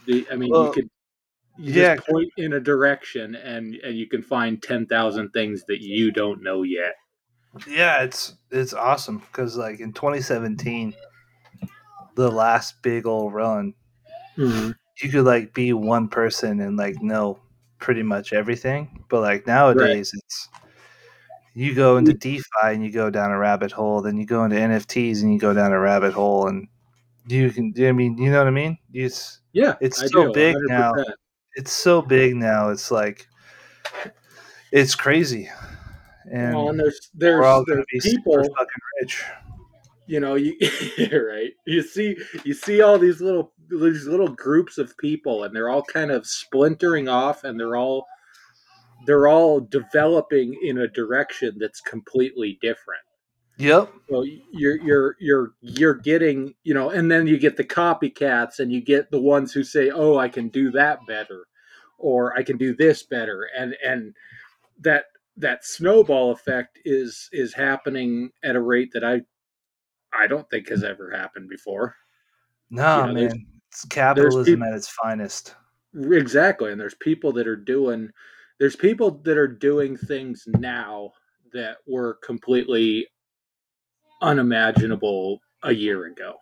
[0.05, 0.89] The, I mean, Well, you could
[1.57, 1.95] you yeah.
[1.95, 6.11] just point in a direction and and you can find ten thousand things that you
[6.11, 6.95] don't know yet.
[7.67, 10.93] Yeah, it's it's awesome because like in 2017,
[12.15, 13.73] the last big old run,
[14.37, 14.71] mm-hmm.
[15.01, 17.39] you could like be one person and like know
[17.82, 19.03] pretty much everything.
[19.09, 20.47] But like nowadays, it's
[21.53, 24.55] you go into DeFi and you go down a rabbit hole, then you go into
[24.55, 26.69] NFTs and you go down a rabbit hole, and
[27.27, 27.73] you can.
[27.77, 28.77] I mean, you know what I mean?
[28.93, 30.69] It's Yeah, It's I so do, big 100%.
[30.69, 30.93] now.
[31.55, 32.69] it's so big now.
[32.69, 33.27] It's like
[34.71, 35.49] it's crazy,
[36.32, 39.25] and well, and there's there's, there's be people fucking rich.
[40.12, 40.57] You know you
[41.14, 45.70] right you see you see all these little these little groups of people and they're
[45.70, 48.05] all kind of splintering off and they're all
[49.05, 53.01] they're all developing in a direction that's completely different
[53.57, 53.93] Yep.
[54.09, 58.72] so you're you're you're you're getting you know and then you get the copycats and
[58.72, 61.45] you get the ones who say oh i can do that better
[61.97, 64.14] or i can do this better and and
[64.80, 65.05] that
[65.38, 69.22] that snowball effect is is happening at a rate that i
[70.14, 71.95] i don't think has ever happened before
[72.70, 73.45] No, Yeah, there's- man.
[73.70, 75.55] It's capitalism peop- at its finest.
[75.95, 78.12] exactly and there's people that are doing
[78.59, 81.12] there's people that are doing things now
[81.53, 83.07] that were completely
[84.22, 86.36] unimaginable a year ago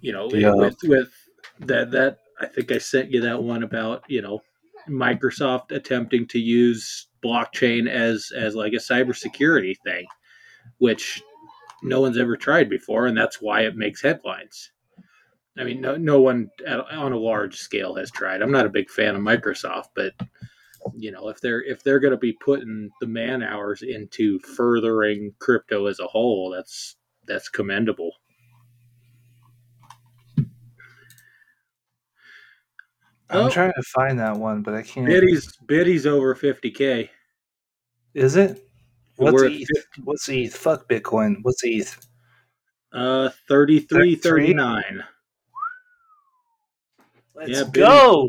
[0.00, 0.54] you know Yeah.
[0.54, 1.12] with with
[1.60, 4.40] that that i think i sent you that one about you know
[4.88, 10.06] microsoft attempting to use blockchain as as like a cybersecurity thing
[10.78, 11.22] which
[11.82, 14.70] no one's ever tried before and that's why it makes headlines
[15.58, 18.40] I mean, no, no one at, on a large scale has tried.
[18.40, 20.14] I'm not a big fan of Microsoft, but
[20.94, 25.34] you know, if they're if they're going to be putting the man hours into furthering
[25.40, 28.12] crypto as a whole, that's that's commendable.
[33.28, 33.50] I'm Oh.
[33.50, 35.06] trying to find that one, but I can't.
[35.06, 37.08] Biddy's Biddy's over 50k.
[38.14, 38.66] Is it?
[39.22, 39.68] What's We're ETH?
[40.04, 40.54] What's ETH?
[40.54, 41.36] Fuck Bitcoin.
[41.42, 42.06] What's ETH?
[42.92, 44.20] Uh, 33, 33?
[44.52, 45.04] 39.
[47.34, 47.80] Let's Yeah, Biddy.
[47.80, 48.28] go.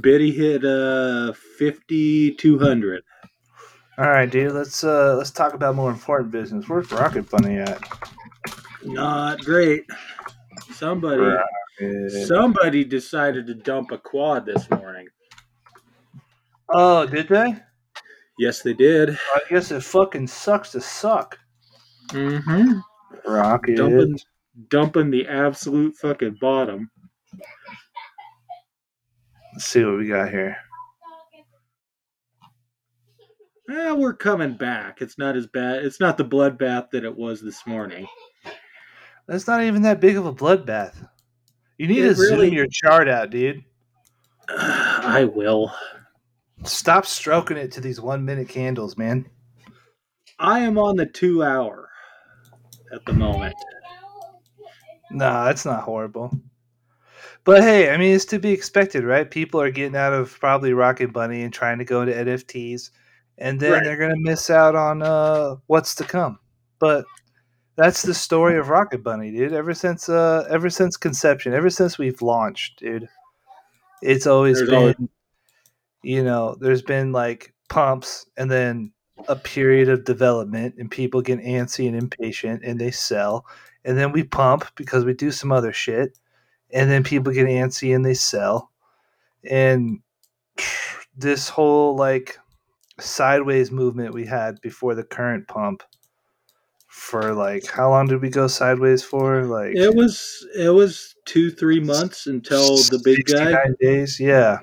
[0.00, 3.02] Biddy hit uh 5200.
[3.98, 4.52] All right, dude.
[4.52, 6.68] Let's uh let's talk about more important business.
[6.68, 7.80] Where's Rocket Bunny at?
[8.82, 9.84] Not great.
[10.72, 12.26] Somebody Rocket.
[12.26, 15.06] somebody decided to dump a quad this morning.
[16.70, 17.56] Oh, did they?
[18.38, 19.10] Yes, they did.
[19.10, 21.38] I guess it fucking sucks to suck.
[22.08, 22.80] Mm-hmm.
[23.30, 23.76] Rocket.
[23.76, 24.18] Dumping,
[24.68, 26.90] dumping the absolute fucking bottom.
[29.52, 30.56] Let's see what we got here.
[33.70, 35.00] Eh, we're coming back.
[35.00, 35.84] It's not as bad.
[35.84, 38.06] It's not the bloodbath that it was this morning.
[39.26, 41.08] That's not even that big of a bloodbath.
[41.78, 43.64] You need It to zoom your chart out, dude.
[44.48, 45.72] I will.
[46.64, 49.26] Stop stroking it to these one minute candles, man.
[50.38, 51.88] I am on the two hour
[52.92, 53.54] at the moment.
[55.10, 56.32] Nah, that's not horrible.
[57.44, 59.30] But hey, I mean, it's to be expected, right?
[59.30, 62.90] People are getting out of probably Rocket Bunny and trying to go into NFTs,
[63.36, 63.84] and then Right.
[63.84, 66.38] they're going to miss out on uh, what's to come.
[66.78, 67.04] But
[67.76, 69.52] that's the story of Rocket Bunny, dude.
[69.52, 73.08] Ever since, uh, ever since conception, ever since we've launched, dude,
[74.00, 74.96] it's always There's been, always-
[76.04, 78.92] you know, there's been like pumps and then
[79.28, 83.46] a period of development, and people get antsy and impatient, and they sell,
[83.84, 86.18] and then we pump because we do some other shit
[86.74, 88.70] and then people get antsy and they sell.
[89.48, 90.00] And
[91.16, 92.38] this whole like
[93.00, 95.82] sideways movement we had before the current pump
[96.88, 99.44] for like how long did we go sideways for?
[99.44, 103.66] Like It was it was two three months until the big guy.
[103.80, 104.58] days yeah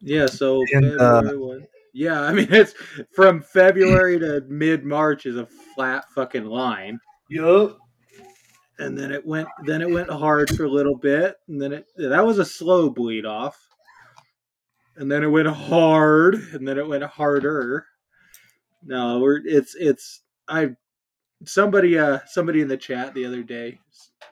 [0.00, 1.68] Yeah, so And, uh, February.
[1.92, 2.74] Yeah, I mean it's
[3.14, 6.98] from February to mid March is a flat fucking line.
[7.28, 7.78] yup
[8.80, 11.86] and then it went then it went hard for a little bit, and then it
[11.98, 13.58] that was a slow bleed off,
[14.96, 17.86] and then it went hard, and then it went harder.
[18.82, 20.70] No, we're it's it's I
[21.44, 23.78] somebody uh somebody in the chat the other day.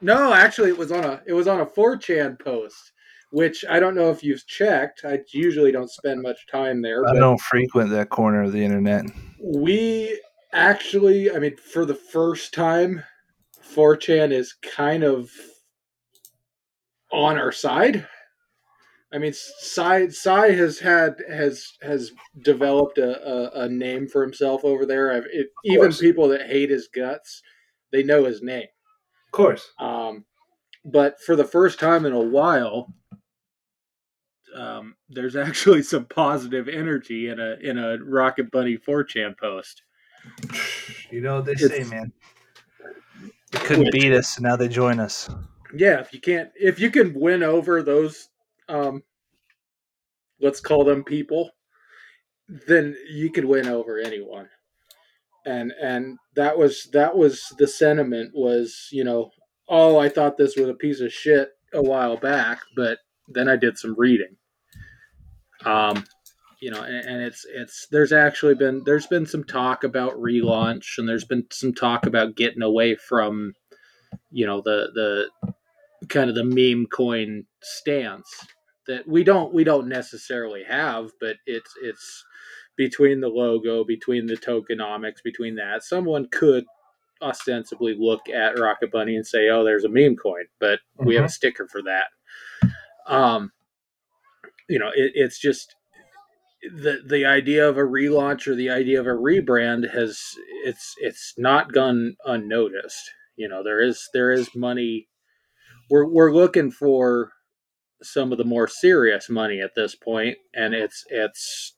[0.01, 2.93] No, actually, it was on a it was on a 4chan post,
[3.31, 5.01] which I don't know if you've checked.
[5.05, 7.07] I usually don't spend much time there.
[7.07, 9.05] I don't frequent that corner of the internet.
[9.41, 10.19] we
[10.51, 13.03] actually, I mean, for the first time,
[13.73, 15.29] 4chan is kind of
[17.11, 18.07] on our side.
[19.11, 22.11] I mean, Sai Sai has had has has
[22.43, 25.11] developed a, a, a name for himself over there.
[25.11, 27.41] I've, it, even people that hate his guts,
[27.91, 28.67] they know his name.
[29.27, 29.71] Of course.
[29.79, 30.25] Um,
[30.85, 32.93] but for the first time in a while,
[34.59, 39.83] um, there's actually some positive energy in a in a Rocket Bunny 4chan post.
[41.09, 42.11] You know what they It's- say, man.
[43.51, 45.29] They couldn't Which- beat us, now they join us.
[45.75, 48.29] Yeah, if you can't, if you can win over those,
[48.67, 49.03] um,
[50.41, 51.51] let's call them people,
[52.67, 54.49] then you could win over anyone.
[55.45, 59.31] And and that was that was the sentiment was you know
[59.67, 63.55] oh I thought this was a piece of shit a while back, but then I
[63.55, 64.35] did some reading.
[65.65, 66.05] Um,
[66.59, 70.97] you know, and, and it's it's there's actually been there's been some talk about relaunch,
[70.97, 73.53] and there's been some talk about getting away from,
[74.31, 78.47] you know, the the kind of the meme coin stance
[78.87, 82.25] that we don't we don't necessarily have, but it's it's
[82.75, 85.83] between the logo, between the tokenomics, between that.
[85.83, 86.65] Someone could
[87.21, 91.25] ostensibly look at Rocket Bunny and say, "Oh, there's a meme coin," but we have
[91.25, 92.05] a sticker for that.
[93.07, 93.51] Um,
[94.69, 95.75] you know, it, it's just
[96.61, 100.19] the the idea of a relaunch or the idea of a rebrand has
[100.65, 103.11] it's it's not gone unnoticed.
[103.35, 105.07] You know, there is there is money.
[105.89, 107.31] We're we're looking for
[108.01, 111.75] some of the more serious money at this point, and it's it's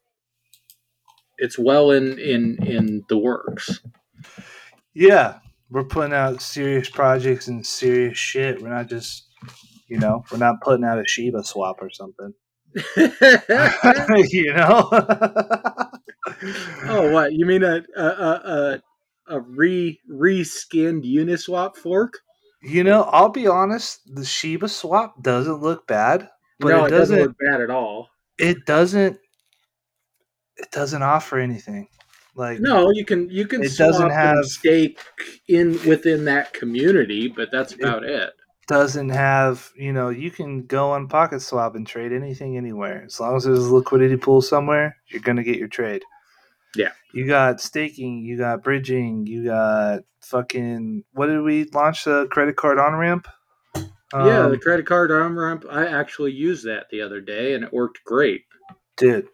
[1.37, 3.79] it's well in in in the works.
[4.93, 5.39] Yeah,
[5.69, 8.61] we're putting out serious projects and serious shit.
[8.61, 9.25] We're not just,
[9.87, 12.33] you know, we're not putting out a Shiba swap or something.
[14.31, 14.89] you know?
[16.87, 18.81] oh, what you mean a a a,
[19.27, 22.19] a, re reskinned Uniswap fork?
[22.63, 26.89] You know, I'll be honest, the Shiba swap doesn't look bad, but no, it it
[26.91, 28.09] doesn't doesn't look bad at all.
[28.37, 29.17] it doesn't
[30.57, 31.87] it doesn't offer anything.
[32.35, 34.99] Like No, you can you can It doesn't have- stake
[35.47, 38.31] in within that community, but that's about it.
[38.71, 43.19] Doesn't have you know you can go on pocket swap and trade anything anywhere as
[43.19, 46.01] long as there's a liquidity pool somewhere you're gonna get your trade
[46.75, 46.91] Yeah.
[47.13, 52.55] you got staking you got bridging you got fucking what did we launch the credit
[52.55, 53.27] card on ramp
[54.13, 55.65] yeah, Um, the credit card arm ramp.
[55.69, 58.43] I actually used that the other day, and it worked great.
[58.95, 59.27] dude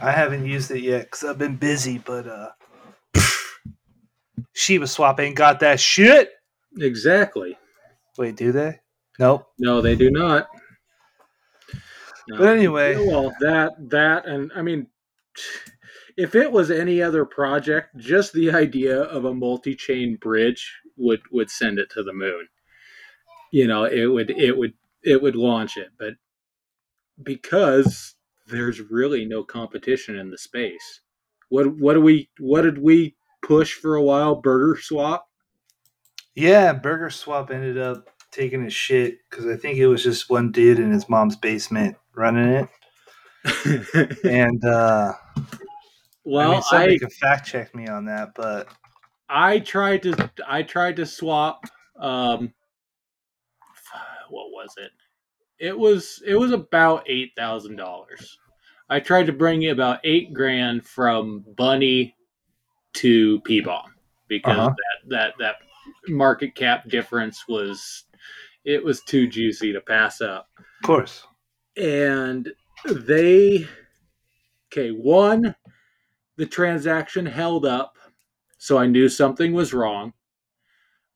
[0.00, 2.48] i haven't used it yet because i've been busy but uh
[4.52, 6.32] shiba swap ain't got that shit
[6.78, 7.56] Exactly.
[8.18, 8.79] wait do they
[9.20, 10.48] nope No, they do not.
[12.28, 12.38] No.
[12.38, 12.96] But anyway.
[12.96, 14.86] well, that that and I mean,
[16.16, 21.50] if it was any other project, just the idea of a multi-chain bridge would would
[21.50, 22.46] send it to the moon.
[23.52, 26.14] You know, it would it would it would launch it, but
[27.22, 28.14] because
[28.46, 31.00] there's really no competition in the space.
[31.48, 34.36] What what do we what did we push for a while?
[34.36, 35.26] Burger swap.
[36.34, 40.52] Yeah, Burger Swap ended up taking his shit because I think it was just one
[40.52, 42.68] dude in his mom's basement running it.
[44.24, 45.14] And uh,
[46.24, 48.68] well, I mean, somebody I can fact check me on that, but
[49.28, 51.64] I tried to I tried to swap
[51.98, 52.52] um
[54.30, 54.90] what was it?
[55.58, 58.38] It was it was about eight thousand dollars.
[58.88, 62.14] I tried to bring about eight grand from Bunny
[62.94, 63.94] to P bomb
[64.28, 64.74] because Uh-huh.
[65.08, 65.56] that, that that
[66.08, 68.04] market cap difference was
[68.64, 70.48] it was too juicy to pass up.
[70.58, 71.26] of course.
[71.76, 72.52] And
[72.86, 73.66] they
[74.72, 75.54] okay, one
[76.36, 77.98] the transaction held up,
[78.58, 80.12] so I knew something was wrong.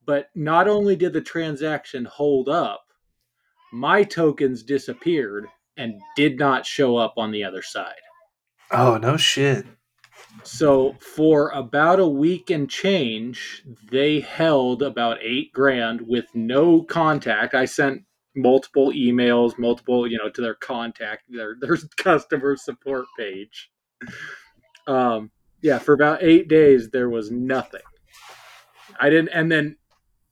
[0.05, 2.85] But not only did the transaction hold up,
[3.73, 5.47] my tokens disappeared
[5.79, 7.95] and did not show up on the other side.
[8.71, 9.67] Oh no shit.
[10.43, 17.55] So for about a week and change, they held about eight grand with no contact.
[17.55, 18.03] I sent
[18.37, 23.71] multiple emails, multiple, you know, to their contact, their their customer support page.
[24.87, 25.31] Um,
[25.63, 27.81] yeah, for about eight days there was nothing.
[29.01, 29.77] I didn't, and then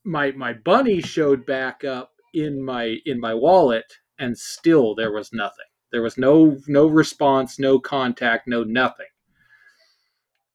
[0.05, 5.33] my my bunny showed back up in my in my wallet, and still there was
[5.33, 5.67] nothing.
[5.91, 9.07] There was no no response, no contact, no nothing.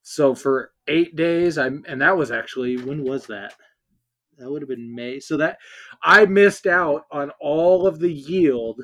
[0.09, 3.53] So for eight days, I and that was actually when was that?
[4.37, 5.19] That would have been May.
[5.19, 5.57] So that
[6.01, 8.81] I missed out on all of the yield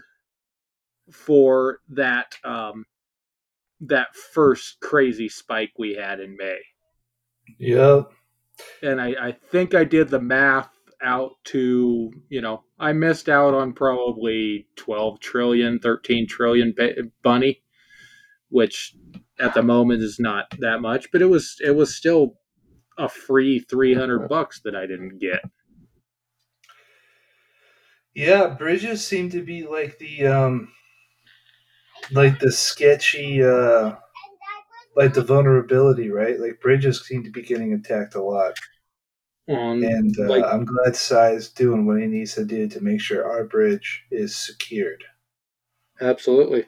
[1.09, 2.83] for that um,
[3.79, 6.59] that first crazy spike we had in May.
[7.57, 8.01] Yeah.
[8.81, 10.71] And I, I think I did the math
[11.01, 16.75] out to, you know, I missed out on probably 12 trillion, 13 trillion
[17.23, 17.62] bunny,
[18.53, 18.95] which
[19.39, 22.35] at the moment is not that much, but it was it was still
[22.97, 25.41] a free 300 bucks that I didn't get.
[28.15, 30.71] Yeah, bridges seem to be like the um
[32.11, 33.95] like the sketchy uh
[34.95, 36.39] like the vulnerability, right?
[36.39, 38.53] Like bridges seem to be getting attacked a lot.
[39.47, 43.01] Um, And uh, like I'm glad Sai's doing what he needs to do to make
[43.01, 45.03] sure our bridge is secured.
[46.01, 46.67] absolutely.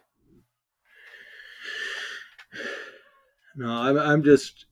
[3.55, 4.65] No, I'm I'm just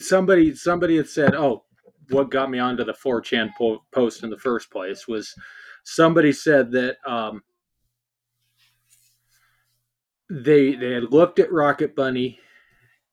[0.00, 1.64] somebody somebody had said, "Oh,
[2.10, 5.34] what got me onto the 4chan po- post in the first place was
[5.84, 7.42] somebody said that um,
[10.30, 12.38] they they had looked at Rocket Bunny,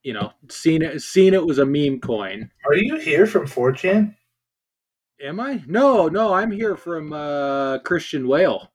[0.03, 2.49] you know, seen it seen it was a meme coin.
[2.65, 4.15] Are you here from 4chan?
[5.21, 5.63] Am I?
[5.67, 8.71] No, no, I'm here from uh, Christian Whale.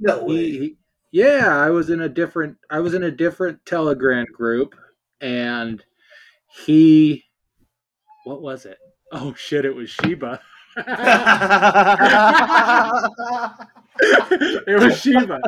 [0.00, 0.76] No He, he,
[1.12, 4.74] yeah, I was in a different I was in a different Telegram group,
[5.20, 5.82] and
[6.64, 7.24] he,
[8.24, 8.78] what was it?
[9.12, 9.64] Oh shit!
[9.64, 10.40] It was Shiba.
[10.76, 10.86] it
[14.80, 15.40] was Shiba,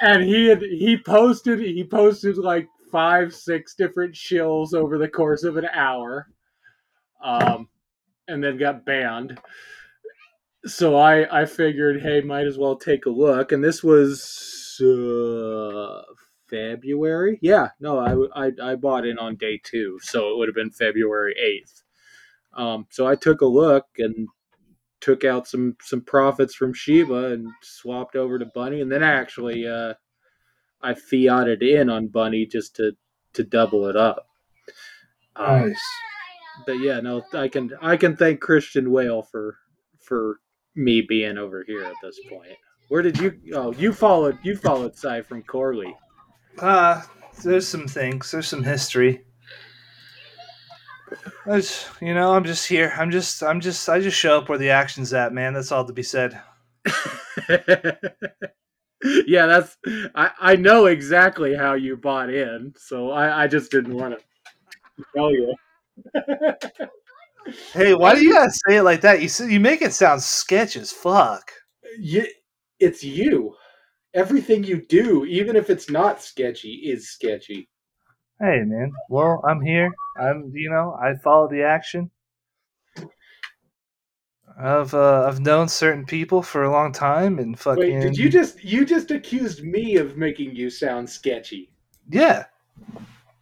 [0.00, 5.42] and he had he posted he posted like five six different shills over the course
[5.42, 6.28] of an hour,
[7.22, 7.68] um,
[8.26, 9.38] and then got banned.
[10.66, 16.02] So I I figured, hey, might as well take a look, and this was uh,
[16.48, 17.38] February.
[17.40, 20.70] Yeah, no, I, I I bought in on day two, so it would have been
[20.70, 21.82] February eighth.
[22.52, 24.28] Um, so I took a look and
[25.00, 29.66] took out some some profits from Shiba and swapped over to Bunny, and then actually
[29.66, 29.94] uh,
[30.82, 32.92] I fiated in on Bunny just to
[33.32, 34.26] to double it up.
[35.36, 35.82] Um, nice.
[36.66, 39.56] but yeah, no, I can I can thank Christian Whale for
[40.00, 40.40] for
[40.80, 42.56] me being over here at this point.
[42.88, 43.38] Where did you?
[43.54, 45.94] Oh, you followed you followed Sai from Corley.
[46.58, 47.02] Uh,
[47.44, 48.30] there's some things.
[48.30, 49.22] There's some history.
[51.46, 52.92] I just, you know, I'm just here.
[52.96, 55.54] I'm just, I'm just, I just show up where the action's at, man.
[55.54, 56.40] That's all to be said.
[59.26, 59.76] yeah, that's
[60.14, 65.04] I, I know exactly how you bought in, so I, I just didn't want to
[65.16, 65.54] tell you.
[67.72, 69.20] Hey, why do you gotta say it like that?
[69.20, 71.50] You s- you make it sound sketch as fuck.
[71.98, 72.26] you,
[72.78, 73.54] it's you.
[74.14, 77.68] Everything you do, even if it's not sketchy, is sketchy.
[78.40, 78.90] Hey, man.
[79.08, 79.92] Well, I'm here.
[80.18, 82.10] I'm, you know, I follow the action.
[84.60, 88.28] I've uh, I've known certain people for a long time, and fucking Wait, did you
[88.28, 91.70] just you just accused me of making you sound sketchy,
[92.10, 92.46] yeah.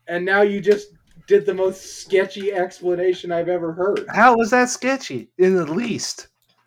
[0.06, 0.88] and now you just
[1.28, 4.06] did the most sketchy explanation I've ever heard.
[4.14, 5.30] How was that sketchy?
[5.38, 6.26] In the least,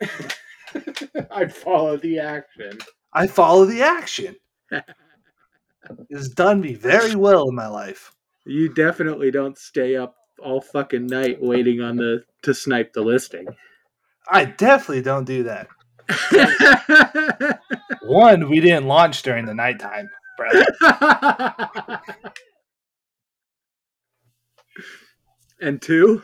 [1.30, 2.78] I follow the action.
[3.12, 4.36] I follow the action.
[6.08, 8.14] it's done me very well in my life.
[8.46, 13.46] You definitely don't stay up all fucking night waiting on the to snipe the listing.
[14.28, 15.68] I definitely don't do that.
[18.02, 22.00] One, we didn't launch during the nighttime, brother.
[25.62, 26.22] And two,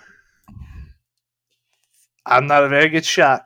[2.26, 3.45] I'm not a very good shot.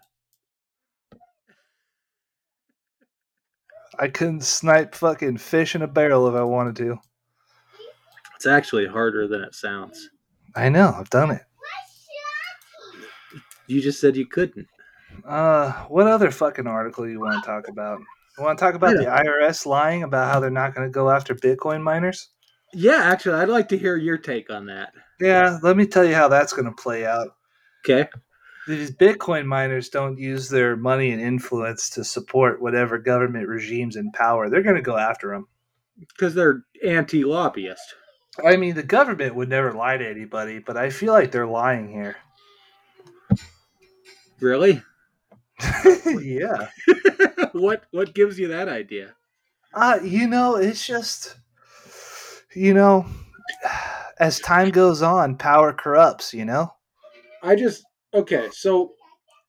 [3.99, 6.99] I couldn't snipe fucking fish in a barrel if I wanted to.
[8.35, 10.09] it's actually harder than it sounds.
[10.57, 11.43] I know, I've done it.
[13.69, 14.67] You just said you couldn't.
[15.25, 18.01] Uh, what other fucking article you want to talk about?
[18.37, 21.11] You want to talk about the IRS lying about how they're not going to go
[21.11, 22.31] after Bitcoin miners?
[22.73, 24.93] Yeah, actually, I'd like to hear your take on that.
[25.21, 27.29] Yeah, let me tell you how that's going to play out.
[27.85, 28.09] Okay.
[28.67, 34.13] These Bitcoin miners don't use their money and influence to support whatever government regimes in
[34.13, 34.49] power.
[34.49, 35.49] They're going to go after them.
[35.99, 37.95] Because they're anti lobbyist.
[38.45, 41.91] I mean, the government would never lie to anybody, but I feel like they're lying
[41.91, 42.17] here.
[44.41, 44.83] Really?
[46.07, 46.69] yeah.
[47.53, 49.15] what what gives you that idea?
[49.75, 51.37] Uh, you know, it's just,
[52.55, 53.07] you know,
[54.19, 56.73] as time goes on, power corrupts, you know?
[57.43, 57.85] I just
[58.15, 58.49] okay.
[58.53, 58.95] So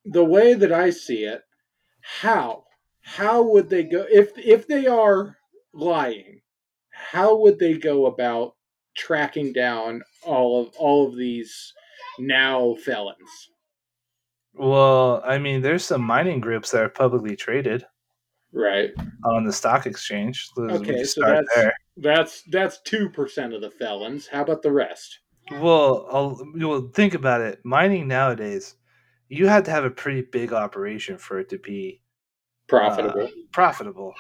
[0.06, 1.42] the way that I see it,
[2.02, 2.64] how
[3.02, 5.38] how would they go if if they are
[5.74, 6.42] lying?
[6.90, 8.56] How would they go about
[8.96, 11.74] tracking down all of all of these
[12.20, 13.50] now felons?
[14.56, 17.86] Well, I mean, there's some mining groups that are publicly traded
[18.52, 18.92] Right.
[19.26, 20.48] on the stock exchange.
[20.60, 21.74] Okay, so that's there.
[21.98, 24.28] That's that's two percent of the felons.
[24.28, 25.20] How about the rest?
[25.52, 27.60] Well, I'll, well, think about it.
[27.66, 28.76] Mining nowadays,
[29.30, 32.02] you have to have a pretty big operation for it to be
[32.68, 33.24] Profitable.
[33.24, 34.14] uh, profitable.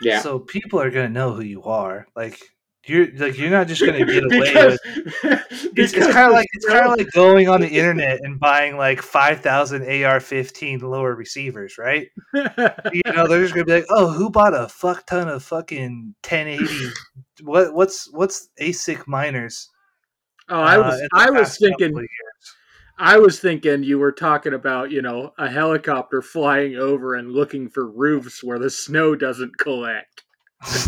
[0.00, 0.20] yeah.
[0.20, 2.06] So people are gonna know who you are.
[2.16, 2.40] Like
[2.86, 5.40] you're like you're not just gonna get away because, with.
[5.76, 8.76] It's, it's kind of like it's kind of like going on the internet and buying
[8.76, 12.08] like five thousand AR-15 lower receivers, right?
[12.34, 16.14] You know, they're just gonna be like, "Oh, who bought a fuck ton of fucking
[16.28, 16.90] 1080?
[17.42, 19.70] What what's what's ASIC miners?"
[20.48, 22.06] oh, I uh, was the I was thinking?
[22.98, 27.70] I was thinking you were talking about, you know, a helicopter flying over and looking
[27.70, 30.24] for roofs where the snow doesn't collect.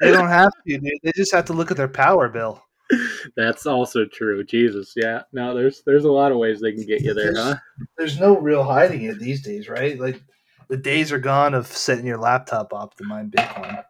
[0.00, 0.78] they don't have to.
[0.78, 0.98] Dude.
[1.02, 2.62] They just have to look at their power bill.
[3.36, 4.44] That's also true.
[4.44, 5.22] Jesus, yeah.
[5.32, 7.56] No, there's there's a lot of ways they can get you there, huh?
[7.98, 9.98] There's no real hiding it these days, right?
[9.98, 10.22] Like
[10.68, 13.84] the days are gone of setting your laptop up to mine Bitcoin.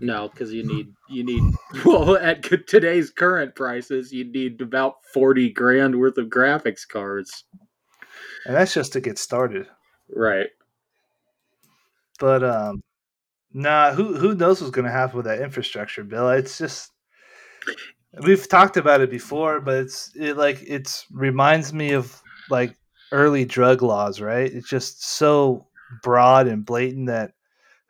[0.00, 1.42] No, because you need you need
[1.84, 7.44] well at today's current prices, you need about forty grand worth of graphics cards.
[8.44, 9.66] And that's just to get started.
[10.14, 10.50] Right.
[12.18, 12.82] But um
[13.56, 16.28] nah, who who knows what's gonna happen with that infrastructure bill?
[16.30, 16.92] It's just
[18.22, 22.76] we've talked about it before, but it's it like it's reminds me of like
[23.12, 24.52] early drug laws, right?
[24.52, 25.66] It's just so
[26.02, 27.32] broad and blatant that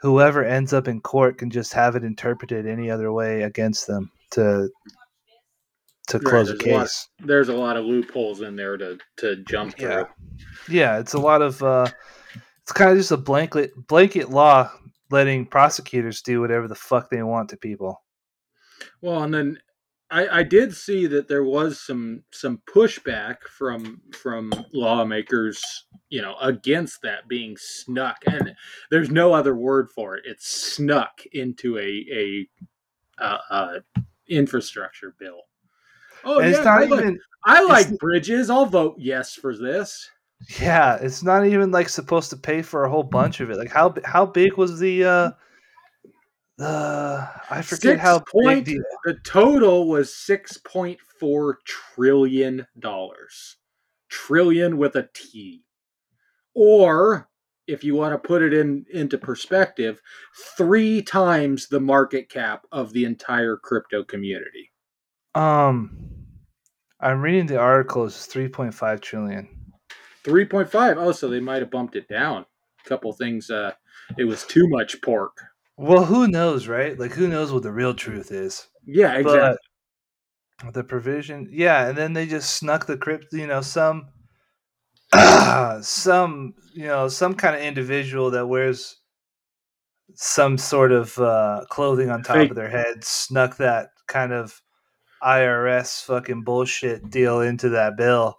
[0.00, 4.10] whoever ends up in court can just have it interpreted any other way against them
[4.30, 4.68] to
[6.08, 7.08] to Right, close a there's a lot- case.
[7.18, 9.88] There's a lot of loopholes in there to to jump through.
[9.88, 10.04] Yeah.
[10.68, 11.86] Yeah, it's a lot of uh
[12.62, 14.70] it's kind of just a blanket blanket law
[15.10, 18.02] letting prosecutors do whatever the fuck they want to people.
[19.00, 19.58] Well, and then
[20.10, 25.62] I, I did see that there was some some pushback from from lawmakers,
[26.10, 28.54] you know, against that being snuck, and
[28.90, 30.24] there's no other word for it.
[30.26, 32.48] It's snuck into a a
[33.18, 33.78] uh, uh,
[34.28, 35.42] infrastructure bill.
[36.24, 38.48] Oh and yeah, it's not I like, even I like bridges.
[38.48, 40.10] I'll vote yes for this.
[40.60, 43.56] Yeah, it's not even like supposed to pay for a whole bunch of it.
[43.58, 45.30] Like how how big was the uh
[46.60, 52.66] uh I forget Six how point- big the The total was six point four trillion
[52.78, 53.56] dollars.
[54.08, 55.64] Trillion with a T.
[56.54, 57.28] Or
[57.66, 60.00] if you want to put it in into perspective,
[60.56, 64.70] three times the market cap of the entire crypto community.
[65.34, 65.98] um
[67.00, 69.48] I'm reading the article it's 3.5 trillion.
[70.26, 70.96] 3.5.
[70.98, 72.44] Oh, so they might have bumped it down.
[72.84, 73.72] A couple things uh
[74.18, 75.36] it was too much pork.
[75.76, 76.98] Well, who knows, right?
[76.98, 78.68] Like who knows what the real truth is.
[78.84, 79.58] Yeah, exactly.
[80.64, 83.26] But the provision, yeah, and then they just snuck the crypt.
[83.32, 84.08] You know, some,
[85.82, 88.96] some, you know, some kind of individual that wears
[90.14, 92.50] some sort of uh, clothing on top Fake.
[92.50, 94.62] of their head snuck that kind of
[95.22, 98.38] IRS fucking bullshit deal into that bill,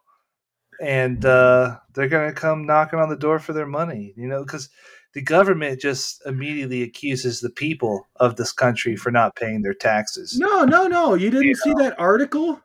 [0.82, 4.14] and uh, they're gonna come knocking on the door for their money.
[4.16, 4.70] You know, because
[5.14, 10.38] the government just immediately accuses the people of this country for not paying their taxes.
[10.38, 11.16] No, no, no.
[11.16, 12.62] You didn't see that article?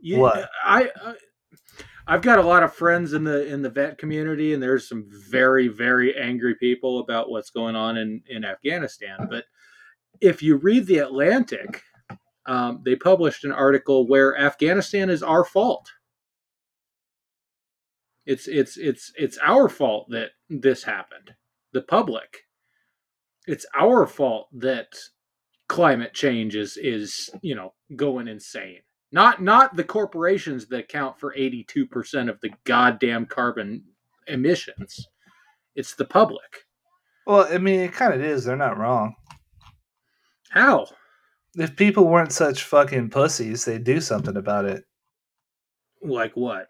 [0.00, 0.50] You, What?
[0.64, 1.14] I, I
[2.06, 5.06] I've got a lot of friends in the in the vet community, and there's some
[5.08, 9.26] very very angry people about what's going on in in Afghanistan.
[9.30, 9.44] But
[10.20, 11.82] if you read the Atlantic,
[12.46, 15.90] um, they published an article where Afghanistan is our fault.
[18.26, 21.32] It's it's it's it's our fault that this happened.
[21.72, 22.46] The public.
[23.46, 24.88] It's our fault that
[25.68, 28.80] climate change is is you know going insane
[29.12, 33.82] not not the corporations that account for 82% of the goddamn carbon
[34.26, 35.08] emissions
[35.74, 36.66] it's the public
[37.26, 38.44] Well, I mean, it kind of is.
[38.44, 39.14] They're not wrong.
[40.50, 40.86] how
[41.56, 44.84] If people weren't such fucking pussies, they'd do something about it.
[46.02, 46.68] like what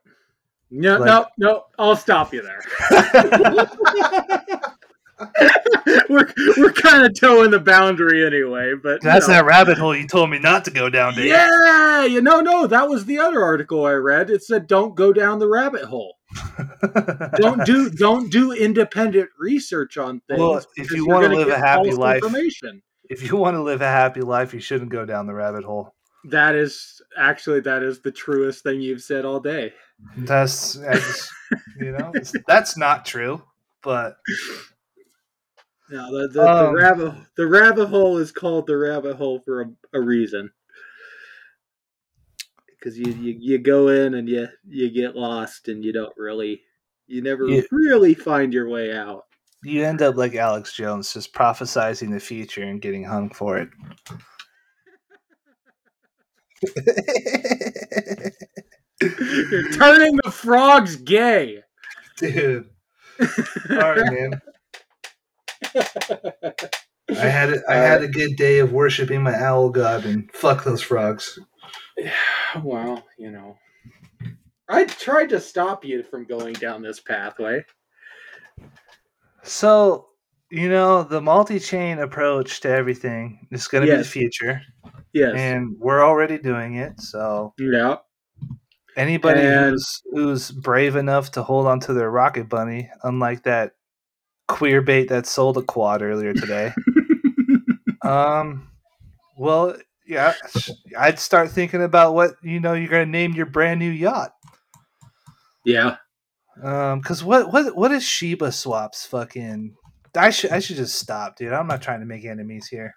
[0.75, 2.61] no Like- no no i'll stop you there
[6.09, 9.35] we're we're kind of toeing the boundary anyway but That's know.
[9.35, 11.27] that rabbit hole you told me not to go down, Dave.
[11.27, 15.12] yeah you know no that was the other article i read it said don't go
[15.12, 16.16] down the rabbit hole
[17.37, 20.41] don't do don't do independent research on things.
[20.41, 22.83] Well, if you wanna live a happy life- information.
[23.09, 25.95] if you want to live a happy life, you shouldn't go down the rabbit hole.
[26.25, 29.75] That is actually that is the truest thing you've said all day.
[30.18, 31.30] That's just,
[31.76, 32.12] you know
[32.49, 33.42] that's not true,
[33.82, 34.16] but
[35.90, 39.62] No, the the, Um, the rabbit the rabbit hole is called the rabbit hole for
[39.62, 40.51] a, a reason.
[42.66, 46.62] Because you, you you go in and you you get lost and you don't really
[47.07, 47.62] you never Yeah.
[47.70, 49.24] really find your way out.
[49.62, 53.68] you end up like Alex Jones, just prophesizing the future and getting hung for it.
[59.05, 61.62] You're turning the frogs gay.
[62.16, 62.68] Dude,
[63.70, 64.40] all right, man.
[67.11, 67.62] I had it.
[67.68, 71.38] I had a good day of worshiping my owl god, and fuck those frogs.
[72.62, 73.59] well, you know.
[74.68, 77.64] I tried to stop you from going down this pathway.
[79.42, 80.09] So,
[80.50, 84.62] you know, the multi-chain approach to everything is going to be the future,
[85.12, 85.34] Yes.
[85.36, 86.98] and we're already doing it.
[86.98, 87.96] So, yeah.
[88.97, 93.72] Anybody And- who's who's brave enough to hold on to their rocket bunny, unlike that
[94.47, 96.72] queer bait that sold a quad earlier today,
[98.03, 98.68] um,
[99.36, 99.76] well,
[100.07, 100.34] yeah,
[100.99, 104.32] I'd start thinking about what you know you're going to name your brand new yacht.
[105.64, 105.97] yeah.
[106.62, 109.74] Um, cause what what what is Shiba swaps fucking?
[110.16, 111.53] I should I should just stop, dude.
[111.53, 112.95] I'm not trying to make enemies here.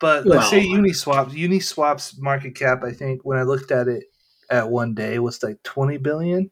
[0.00, 1.30] But let's say Uniswap.
[1.30, 4.04] Uniswap's market cap, I think, when I looked at it
[4.50, 6.50] at one day, was like 20 billion,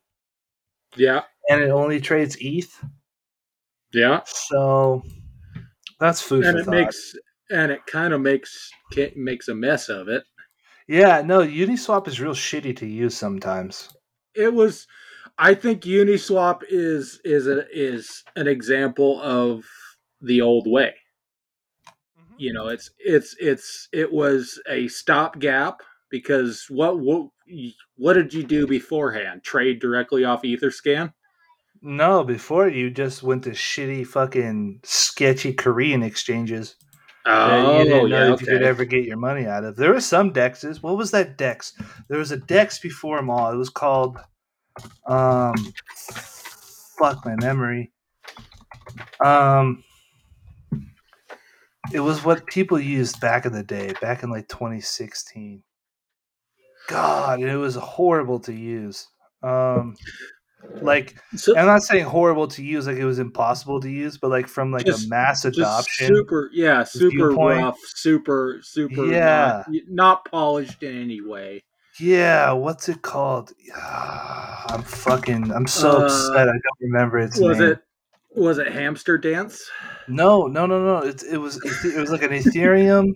[0.96, 1.22] Yeah.
[1.50, 2.84] and it only trades ETH.
[3.92, 4.20] Yeah.
[4.26, 5.02] So
[6.00, 6.72] that's food And for it thought.
[6.74, 7.14] makes
[7.50, 8.70] and it kind of makes
[9.16, 10.24] makes a mess of it.
[10.86, 13.90] yeah, no, Uniswap is real shitty to use sometimes.
[14.34, 14.86] It was
[15.38, 19.64] I think Uniswap is is a, is an example of
[20.20, 20.94] the old way.
[22.18, 22.34] Mm-hmm.
[22.38, 25.80] you know it's it's it's it was a stopgap
[26.10, 27.28] because what what
[27.96, 31.12] what did you do beforehand trade directly off etherscan
[31.80, 36.76] No, before you just went to shitty fucking sketchy Korean exchanges.
[37.26, 39.76] oh you didn't know yeah if you could ever get your money out of.
[39.76, 40.82] There were some dexes.
[40.82, 41.72] What was that dex?
[42.08, 43.52] There was a dex before them all.
[43.52, 44.18] It was called
[45.06, 45.54] um
[46.98, 47.92] fuck my memory.
[49.24, 49.84] Um
[51.92, 55.62] it was what people used back in the day, back in like 2016.
[56.88, 59.06] God, it was horrible to use.
[59.42, 59.94] Um
[60.80, 64.30] like so I'm not saying horrible to use like it was impossible to use, but
[64.30, 66.08] like from like Just- a mass adoption.
[66.08, 67.62] super yeah super viewpoint.
[67.62, 69.62] rough super super Yeah.
[69.68, 71.62] not, not polished in any way
[72.00, 73.52] Yeah, what's it called?
[74.68, 75.52] I'm fucking.
[75.52, 76.48] I'm so Uh, upset.
[76.48, 77.70] I don't remember its was name.
[77.72, 77.80] it
[78.36, 79.68] was it hamster dance
[80.08, 80.98] No, no, no, no.
[81.06, 81.56] It, it was.
[81.84, 83.14] It was like an Ethereum.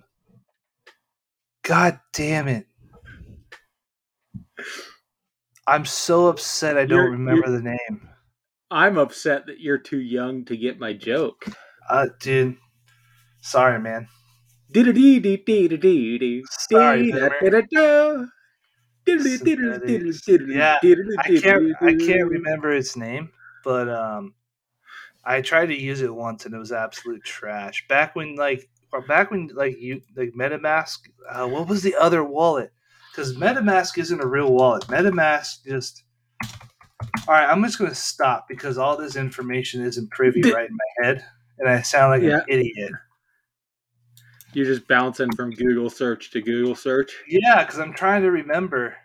[1.62, 2.66] God damn it!
[5.66, 6.76] I'm so upset.
[6.76, 8.08] I don't You're- remember the name.
[8.70, 11.44] i'm upset that you're too young to get my joke
[11.90, 12.56] Uh, dude.
[13.42, 14.08] Sorry, man.
[16.78, 17.00] Sorry.
[20.56, 20.78] Yeah,
[21.18, 21.62] I can't.
[21.82, 23.30] I can't remember its name,
[23.64, 24.34] but um,
[25.24, 27.84] I tried to use it once and it was absolute trash.
[27.88, 30.98] Back when like, or back when like you like MetaMask.
[31.28, 32.72] Uh, what was the other wallet?
[33.12, 34.86] Because MetaMask isn't a real wallet.
[34.86, 36.04] MetaMask just.
[37.28, 41.06] All right, I'm just gonna stop because all this information isn't privy right in my
[41.06, 41.24] head,
[41.58, 42.38] and I sound like Yeah.
[42.38, 42.92] an idiot.
[44.54, 47.12] You're just bouncing from Google search to Google search.
[47.28, 48.96] Yeah, because I'm trying to remember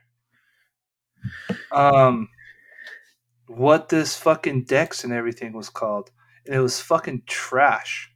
[1.72, 2.30] um
[3.48, 6.12] what this fucking Dex and everything was called.
[6.46, 8.12] And it was fucking trash.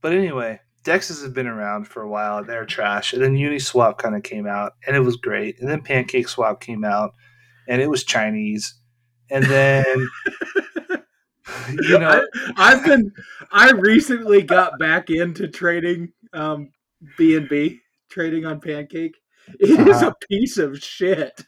[0.00, 3.12] But anyway, Dexes have been around for a while they're trash.
[3.12, 5.58] And then Uniswap kind of came out and it was great.
[5.60, 7.14] And then Pancake Swap came out
[7.68, 8.74] and it was Chinese.
[9.30, 9.84] And then
[11.82, 12.22] you know
[12.56, 13.10] I, have been.
[13.50, 16.70] I recently got back into trading um,
[17.18, 17.78] BNB,
[18.10, 19.16] trading on Pancake.
[19.60, 20.10] It is Uh-huh.
[20.10, 21.40] a piece of shit.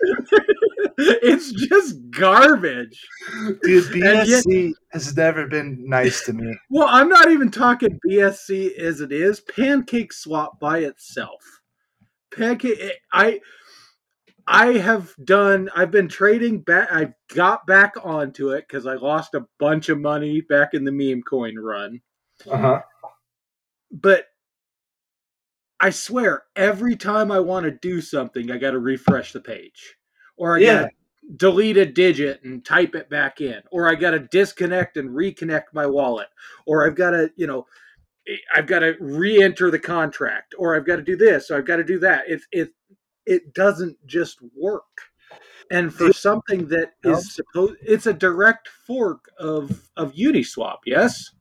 [0.98, 3.00] it's just garbage.
[3.62, 6.54] dude And yet- BSC has never been nice to me.
[6.70, 9.40] Well, I'm not even talking BSC as it is.
[9.40, 11.42] Pancake Swap by itself.
[12.34, 12.80] Pancake.
[13.12, 13.40] I.
[14.48, 15.68] I have done.
[15.74, 16.88] I've been trading back.
[16.92, 20.92] I got back onto it because I lost a bunch of money back in the
[20.92, 22.00] meme coin run.
[22.48, 22.80] Uh-huh.
[23.90, 24.26] But
[25.80, 29.96] I swear, every time I want to do something, I got to refresh the page,
[30.36, 30.82] or I Yeah.
[30.82, 30.90] got to
[31.36, 35.64] delete a digit and type it back in, or I got to disconnect and reconnect
[35.72, 36.28] my wallet,
[36.66, 37.66] or I've got to, you know,
[38.54, 41.76] I've got to re-enter the contract, or I've got to do this, or I've got
[41.76, 42.24] to do that.
[42.28, 42.70] It it
[43.24, 44.84] it doesn't just work.
[45.70, 50.78] And for something that is supposed, it's a direct fork of of Uniswap.
[50.86, 51.32] Yes.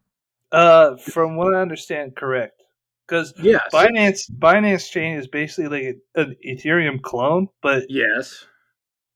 [0.51, 2.63] Uh, from what I understand, correct.
[3.07, 3.61] Because Yes.
[3.71, 8.47] Binance Binance Chain is basically like an Ethereum clone, but Yes.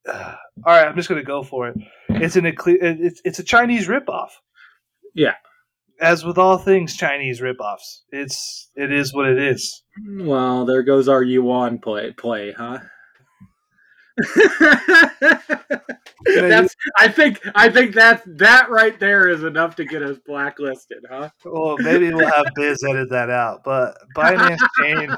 [0.08, 0.36] Uh,
[0.66, 1.78] all right, I'm just gonna go for it.
[2.10, 4.30] It's an it's it's a Chinese ripoff.
[5.16, 5.36] Yeah.
[6.02, 9.84] As with all things Chinese ripoffs, it's it is what it is.
[10.08, 12.80] Well, there goes our yuan play, play, huh?
[16.26, 16.76] That's.
[16.98, 17.40] I think.
[17.56, 21.30] I think that that right there is enough to get us blacklisted, huh?
[21.46, 25.16] Well, maybe we'll have Biz edit that out, but Binance Chain,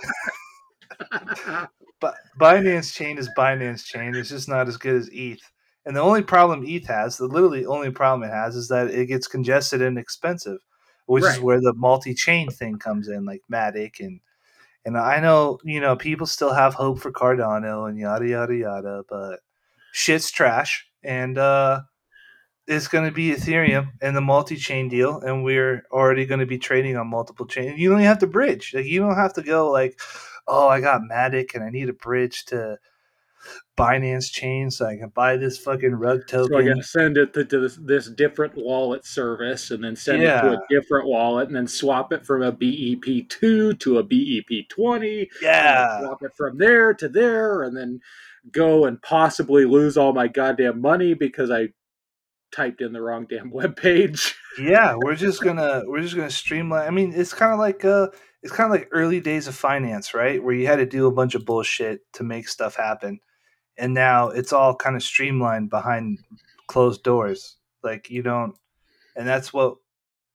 [2.02, 4.14] but Binance Chain is Binance Chain.
[4.16, 5.40] It's just not as good as ETH.
[5.86, 9.06] And the only problem ETH has, the literally only problem it has, is that it
[9.06, 10.60] gets congested and expensive,
[11.06, 14.20] which is where the multi-chain thing comes in, like Matic and
[14.84, 19.04] and I know you know people still have hope for Cardano and yada yada yada,
[19.08, 19.40] but
[19.92, 21.82] shit's trash, and uh,
[22.68, 26.58] it's going to be Ethereum and the multi-chain deal, and we're already going to be
[26.58, 27.80] trading on multiple chains.
[27.80, 28.74] You don't even have to bridge.
[28.74, 30.00] Like you don't have to go like,
[30.48, 32.78] oh, I got Matic and I need a bridge to
[33.78, 36.52] Binance chain so I can buy this fucking rug token.
[36.52, 40.22] So I to send it to, to this, this different wallet service, and then send
[40.22, 44.04] it to a different wallet, and then swap it from a BEP two to a
[44.04, 45.22] BEP twenty.
[45.22, 48.00] and yeah, swap it from there to there, and then
[48.52, 51.70] go and possibly lose all my goddamn money because I
[52.52, 54.36] typed in the wrong damn web page.
[54.60, 54.96] yeah.
[54.96, 56.88] We're just gonna we're just gonna streamline.
[56.88, 58.08] I mean, it's kind of like uh,
[58.44, 60.44] it's kind of like early days of finance, right?
[60.44, 63.20] Where you had to do a bunch of bullshit to make stuff happen,
[63.78, 66.20] and now it's all kind of streamlined behind
[66.68, 67.58] closed doors.
[67.84, 68.56] Like you don't,
[69.16, 69.76] and that's what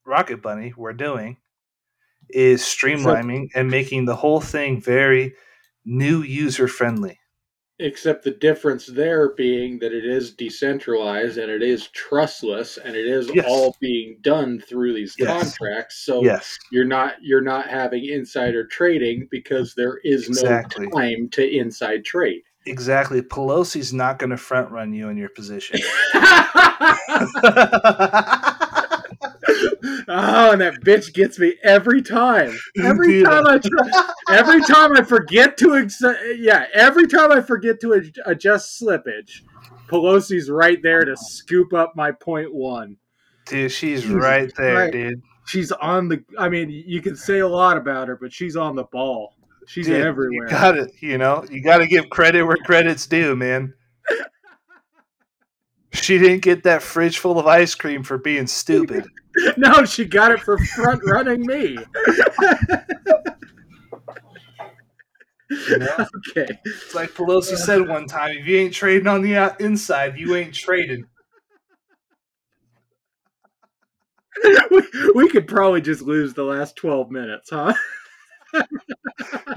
[0.05, 1.37] Rocket Bunny we're doing
[2.29, 5.35] is streamlining and making the whole thing very
[5.85, 7.19] new user friendly.
[7.79, 13.07] Except the difference there being that it is decentralized and it is trustless and it
[13.07, 13.45] is Yes.
[13.47, 15.29] all being done through these Yes.
[15.29, 15.99] contracts.
[15.99, 20.89] So Yes, you're not you're not having insider trading because there is no Exactly.
[20.97, 22.41] time to inside trade.
[22.65, 23.21] exactly.
[23.21, 25.79] Pelosi's not going to front run you in your position.
[30.09, 32.57] oh, and that bitch gets me every time.
[32.83, 36.03] Every time I try, every time I forget to ex-
[36.37, 39.43] yeah, every time I forget to ad- adjust slippage,
[39.89, 42.97] Pelosi's right there to scoop up my point one.
[43.47, 44.93] Dude, she's Jesus right there, Christ.
[44.93, 45.23] dude.
[45.47, 46.25] She's on the.
[46.39, 49.35] I mean, you can say a lot about her, but she's on the ball.
[49.67, 50.47] She's Dude, everywhere.
[50.47, 50.93] You got it.
[51.01, 53.75] You know, you got to give credit where credit's due, man.
[55.97, 59.07] She didn't get that fridge full of ice cream for being stupid.
[59.57, 61.79] no, she got it for front running me.
[65.51, 66.07] You know?
[66.31, 66.59] okay.
[66.65, 70.55] It's like Pelosi said one time: if you ain't trading on the inside, you ain't
[70.55, 71.05] trading.
[74.71, 74.83] we,
[75.15, 77.73] we could probably just lose the last 12 minutes, huh?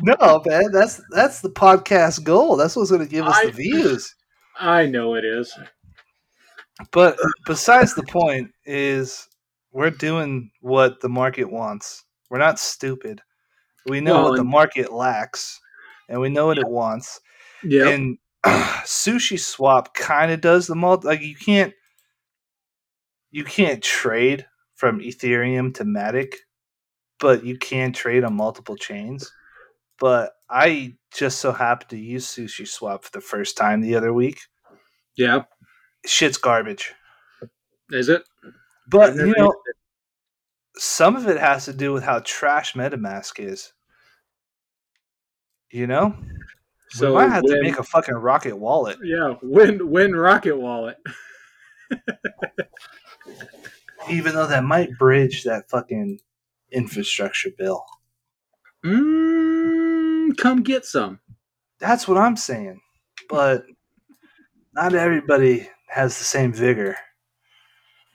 [0.01, 2.55] No, man, that's that's the podcast goal.
[2.55, 4.15] That's what's going to give us I- the views.
[4.61, 5.57] I know it is.
[6.91, 9.27] But besides the point is
[9.71, 12.05] we're doing what the market wants.
[12.29, 13.21] We're not stupid.
[13.85, 15.59] We know Well, what the market lacks
[16.07, 17.19] and we know what it wants.
[17.63, 17.89] Yeah.
[17.89, 21.73] And sushi swap kind of does the multi like you can't
[23.31, 24.45] you can't trade
[24.75, 26.33] from Ethereum to Matic,
[27.19, 29.31] but you can trade on multiple chains.
[29.99, 34.13] But I just so happened to use sushi swap for the first time the other
[34.13, 34.39] week.
[35.15, 35.43] Yeah.
[36.05, 36.93] Shit's garbage.
[37.91, 38.23] Is it?
[38.87, 39.75] But you know, it.
[40.77, 43.73] some of it has to do with how trash MetaMask is.
[45.71, 46.15] You know,
[46.89, 48.97] so I have to make a fucking rocket wallet.
[49.03, 50.97] yeah, win win Rocket Wallet.
[54.09, 56.19] even though that might bridge that fucking
[56.71, 57.85] infrastructure bill.
[58.83, 61.19] Mm, come get some.
[61.79, 62.81] That's what I'm saying.
[63.29, 63.65] But
[64.73, 66.95] not everybody has the same vigor.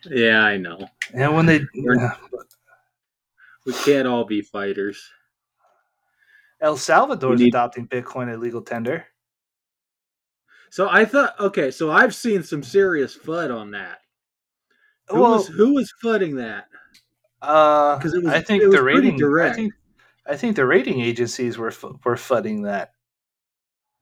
[0.06, 0.88] Yeah, I know.
[1.12, 2.08] And when they We're-
[3.66, 5.10] We can't all be fighters.
[6.60, 9.06] El Salvador's need- adopting Bitcoin at legal tender.
[10.70, 14.00] So I thought, okay, so I've seen some serious FUD on that.
[15.08, 16.68] Who well, was who was fudding that?
[17.42, 19.14] uh, 'cause it was- I think it was the rating.
[19.14, 19.56] I direct.
[19.56, 19.74] think,
[20.26, 21.72] I think the rating agencies were
[22.04, 22.92] were fudding that.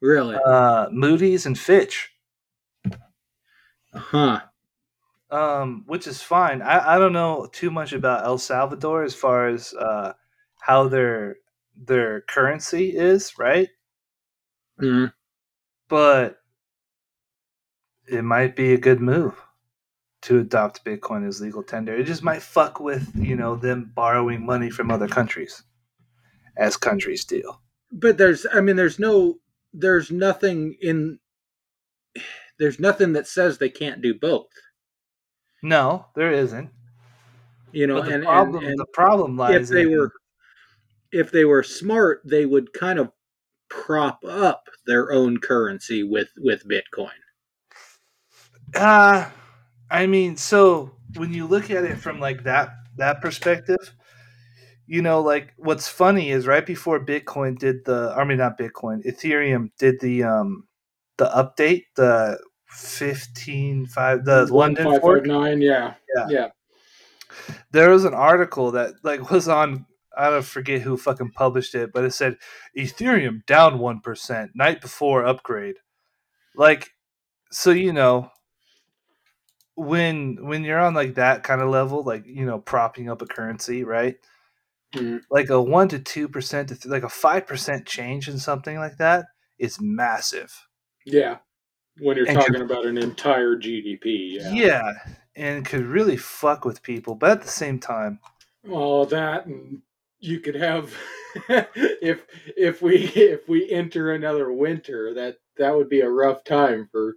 [0.01, 0.36] Really?
[0.36, 2.11] Uh, Moody's and Fitch.
[3.94, 4.40] Huh.
[5.31, 6.62] um, which is fine.
[6.62, 10.14] I, I don't know too much about El Salvador as far as uh,
[10.60, 11.36] how their
[11.77, 13.69] their currency is, right?
[14.81, 15.12] Mhm.
[15.89, 16.40] But
[18.09, 19.35] it might be a good move
[20.23, 21.94] to adopt Bitcoin as legal tender.
[21.97, 25.62] It just might fuck with, you know, them borrowing money from other countries
[26.56, 27.43] as countries do.
[27.93, 29.40] But there's, I mean, there's no,
[29.73, 31.19] there's nothing in,
[32.59, 34.49] there's nothing that says they can't do both.
[35.62, 36.70] No, there isn't.
[37.73, 40.12] You know, the and, problem and, and the problem lies if they in- were,
[41.11, 43.11] if they were smart, they would kind of
[43.69, 47.11] prop up their own currency with with Bitcoin.
[48.74, 49.31] Uh
[49.91, 53.95] I mean, so when you look at it from like that that perspective,
[54.87, 59.05] you know, like what's funny is right before Bitcoin did the I mean not Bitcoin,
[59.07, 60.66] Ethereum did the um
[61.18, 65.24] the update, the fifteen five the London fork.
[65.26, 66.26] 1559, yeah, Yeah.
[66.28, 66.48] yeah.
[67.70, 69.86] There was an article that like was on
[70.16, 72.36] I don't forget who fucking published it, but it said
[72.76, 75.76] Ethereum down one percent night before upgrade.
[76.55, 76.90] Like,
[77.51, 78.30] so you know,
[79.74, 83.26] when when you're on like that kind of level, like you know, propping up a
[83.26, 84.16] currency, right?
[84.94, 85.20] Mhm.
[85.30, 88.98] Like a one to two percent to like a five percent change in something like
[88.98, 89.26] that
[89.59, 90.66] is massive.
[91.05, 91.39] Yeah.
[91.99, 94.51] When you're And talking could- about an entire GDP, yeah.
[94.53, 94.93] yeah,
[95.37, 98.19] and could really fuck with people, but at the same time,
[98.65, 99.83] Well, that and
[100.20, 100.95] you could have
[101.49, 102.24] if
[102.57, 107.16] if we if we enter another winter, that that would be a rough time for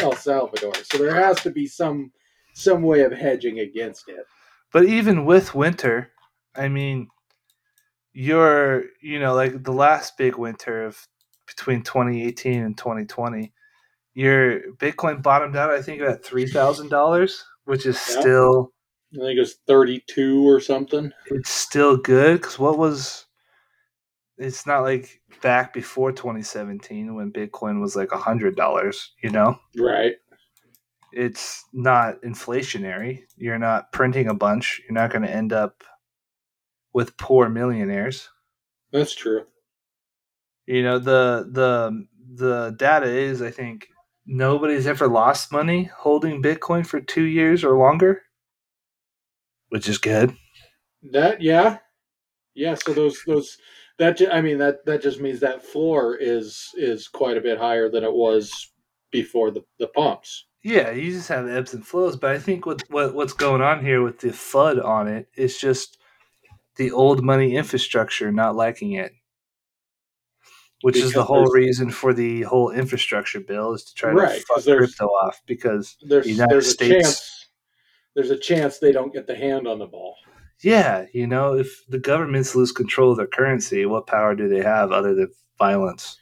[0.00, 0.72] El Salvador.
[0.84, 2.10] So there has to be some
[2.54, 4.24] some way of hedging against it.
[4.72, 6.10] But even with winter,
[6.54, 7.08] I mean,
[8.12, 11.06] you're, you know, like the last big winter of
[11.46, 13.52] between 2018 and 2020,
[14.14, 18.20] your Bitcoin bottomed out, I think, at $3,000, which is Yeah.
[18.20, 18.72] still,
[19.14, 21.12] I think it's 32 or something.
[21.26, 22.42] it's still good.
[22.42, 23.26] Cause what was,
[24.38, 29.58] it's not like back before 2017 when Bitcoin was like $100, you know?
[29.78, 30.14] Right.
[31.12, 33.22] It's not inflationary.
[33.36, 34.82] You're not printing a bunch.
[34.84, 35.82] You're not going to end up
[36.92, 38.28] with poor millionaires.
[38.92, 39.44] That's true.
[40.66, 43.88] You know the the the data is i think
[44.26, 48.22] nobody's ever lost money holding bitcoin for two years or longer
[49.70, 50.36] which is good
[51.12, 51.78] That yeah.
[52.54, 53.58] Yeah, so those those
[53.98, 57.88] that I mean that that just means that floor is is quite a bit higher
[57.90, 58.72] than it was
[59.10, 60.46] before the the pumps.
[60.64, 63.84] yeah you just have ebbs and flows but i think what, what what's going on
[63.84, 65.98] here with the fud on it is just
[66.76, 69.12] the old money infrastructure not liking it
[70.86, 74.46] which is the whole reason for the whole infrastructure bill is to try Right, to
[74.46, 77.48] fuck crypto off because There's The United there's a States- chance
[78.14, 80.14] there's a chance they don't get the hand on the ball.
[80.62, 84.62] Yeah, you know, if the governments lose control of their currency, what power do they
[84.62, 86.18] have other than violence?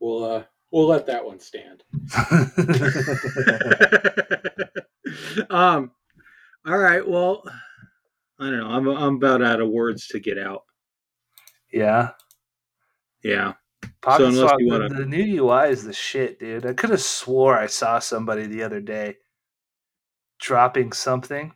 [0.00, 1.84] We'll uh we'll let that one stand.
[5.50, 5.90] um
[6.66, 7.42] all right, well
[8.38, 8.68] I don't know.
[8.68, 10.64] I'm I'm about out of words to get out.
[11.72, 12.10] Yeah.
[13.22, 13.54] Yeah.
[14.00, 16.66] Pocket unless swap, wanna- the new UI is the shit, dude.
[16.66, 19.16] I could have swore I saw somebody the other day
[20.40, 21.52] dropping something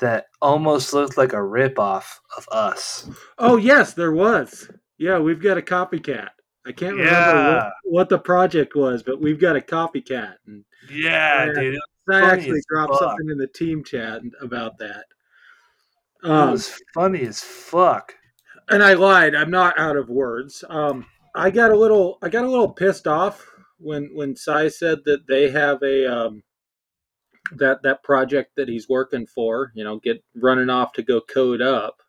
[0.00, 2.04] that almost looked like a ripoff
[2.36, 3.08] of us.
[3.38, 4.70] Oh yes, there was.
[4.98, 6.28] Yeah, we've got a copycat.
[6.66, 10.34] I can't remember what, what the project was, but we've got a copycat.
[10.46, 11.52] And Yeah, Yeah.
[11.54, 11.78] dude.
[12.10, 13.00] I actually dropped fuck.
[13.00, 15.04] something in the team chat about that.
[16.22, 18.14] it Um, was funny as fuck.
[18.70, 19.34] And I lied.
[19.34, 20.64] I'm not out of words.
[20.68, 23.46] Um, I got a little, I got a little pissed off
[23.78, 26.42] when when Sai said that they have a um,
[27.52, 29.72] that that project that he's working for.
[29.74, 32.02] You know, get running off to go code up.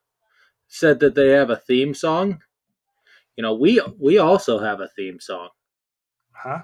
[0.67, 2.41] Said that they have a theme song.
[3.35, 5.49] You know, we we also have a theme song.
[6.31, 6.61] Huh?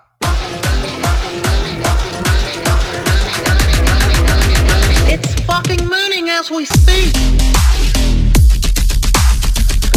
[5.10, 7.14] It's fucking mooning as we speak.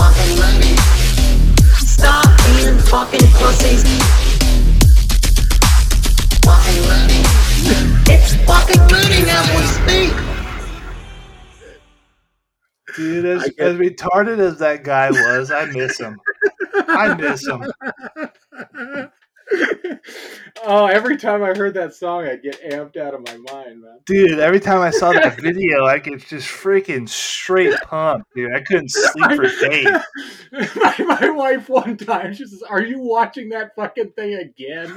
[0.00, 0.76] Fucking mooning.
[1.76, 3.82] Stop being fucking pussies.
[6.44, 7.24] Fucking mooning.
[8.08, 10.14] It's fucking mooning as we speak.
[12.96, 16.18] Dude, as, get- as retarded as that guy was, I miss him.
[16.88, 17.62] I miss him.
[20.64, 23.98] oh, every time I heard that song, I'd get amped out of my mind, man.
[24.06, 28.54] Dude, every time I saw that video, I get just freaking straight pumped, dude.
[28.54, 29.86] I couldn't sleep for days.
[30.76, 34.88] my, my wife one time, she says, "Are you watching that fucking thing again?"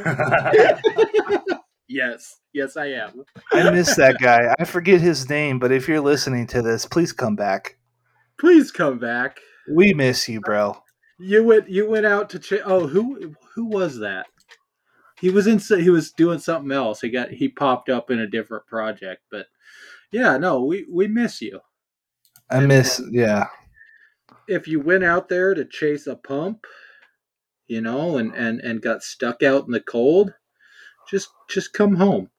[1.88, 3.24] Yes, yes, I am.
[3.52, 4.54] I miss that guy.
[4.60, 7.78] I forget his name, but if you're listening to this, please come back.
[8.40, 9.40] Please come back.
[9.72, 10.82] We miss you, bro.
[11.20, 11.70] You went.
[11.70, 12.40] You went out to.
[12.40, 13.36] Ch- oh, who?
[13.54, 14.26] Who was that?
[15.24, 15.58] He was in.
[15.82, 17.00] He was doing something else.
[17.00, 17.32] He got.
[17.32, 19.22] He popped up in a different project.
[19.32, 19.46] But
[20.12, 21.62] yeah, no, we we miss you.
[22.50, 23.46] I miss, yeah.
[24.50, 26.66] If you went out there to chase a pump,
[27.68, 30.34] you know, and and and got stuck out in the cold,
[31.10, 32.30] just just come home.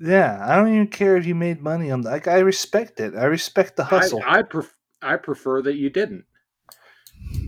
[0.00, 3.14] Yeah, I don't even care if you made money on like I respect it.
[3.14, 4.20] I respect the hustle.
[4.26, 6.24] I I, pref- I prefer that you didn't.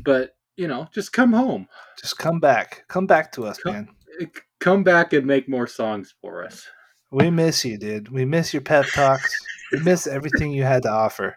[0.05, 1.67] But you know, just come home.
[2.01, 2.85] Just come back.
[2.87, 3.89] Come back to us, Come- man.
[4.21, 4.27] Eh,
[4.60, 6.66] Come back and make more songs for us.
[7.10, 8.09] We miss you, dude.
[8.09, 9.32] We miss your pep talks.
[9.72, 11.36] we miss everything you had to offer.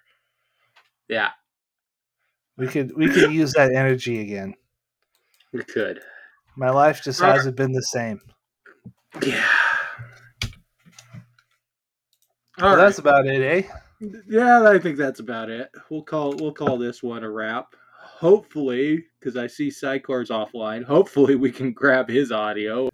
[1.08, 1.30] Yeah,
[2.58, 4.54] We could we could use that energy again.
[5.52, 6.00] we could.
[6.56, 8.20] My life just hasn't been the same.
[9.22, 9.46] Yeah.
[12.58, 12.84] Well, All right.
[12.84, 14.08] that's about it, eh?
[14.30, 15.70] Yeah, I think that's about it.
[15.90, 17.76] We'll call we'll call this one a wrap.
[18.00, 20.84] Hopefully, because I see Psycor's offline.
[20.84, 22.90] Hopefully, we can grab his audio.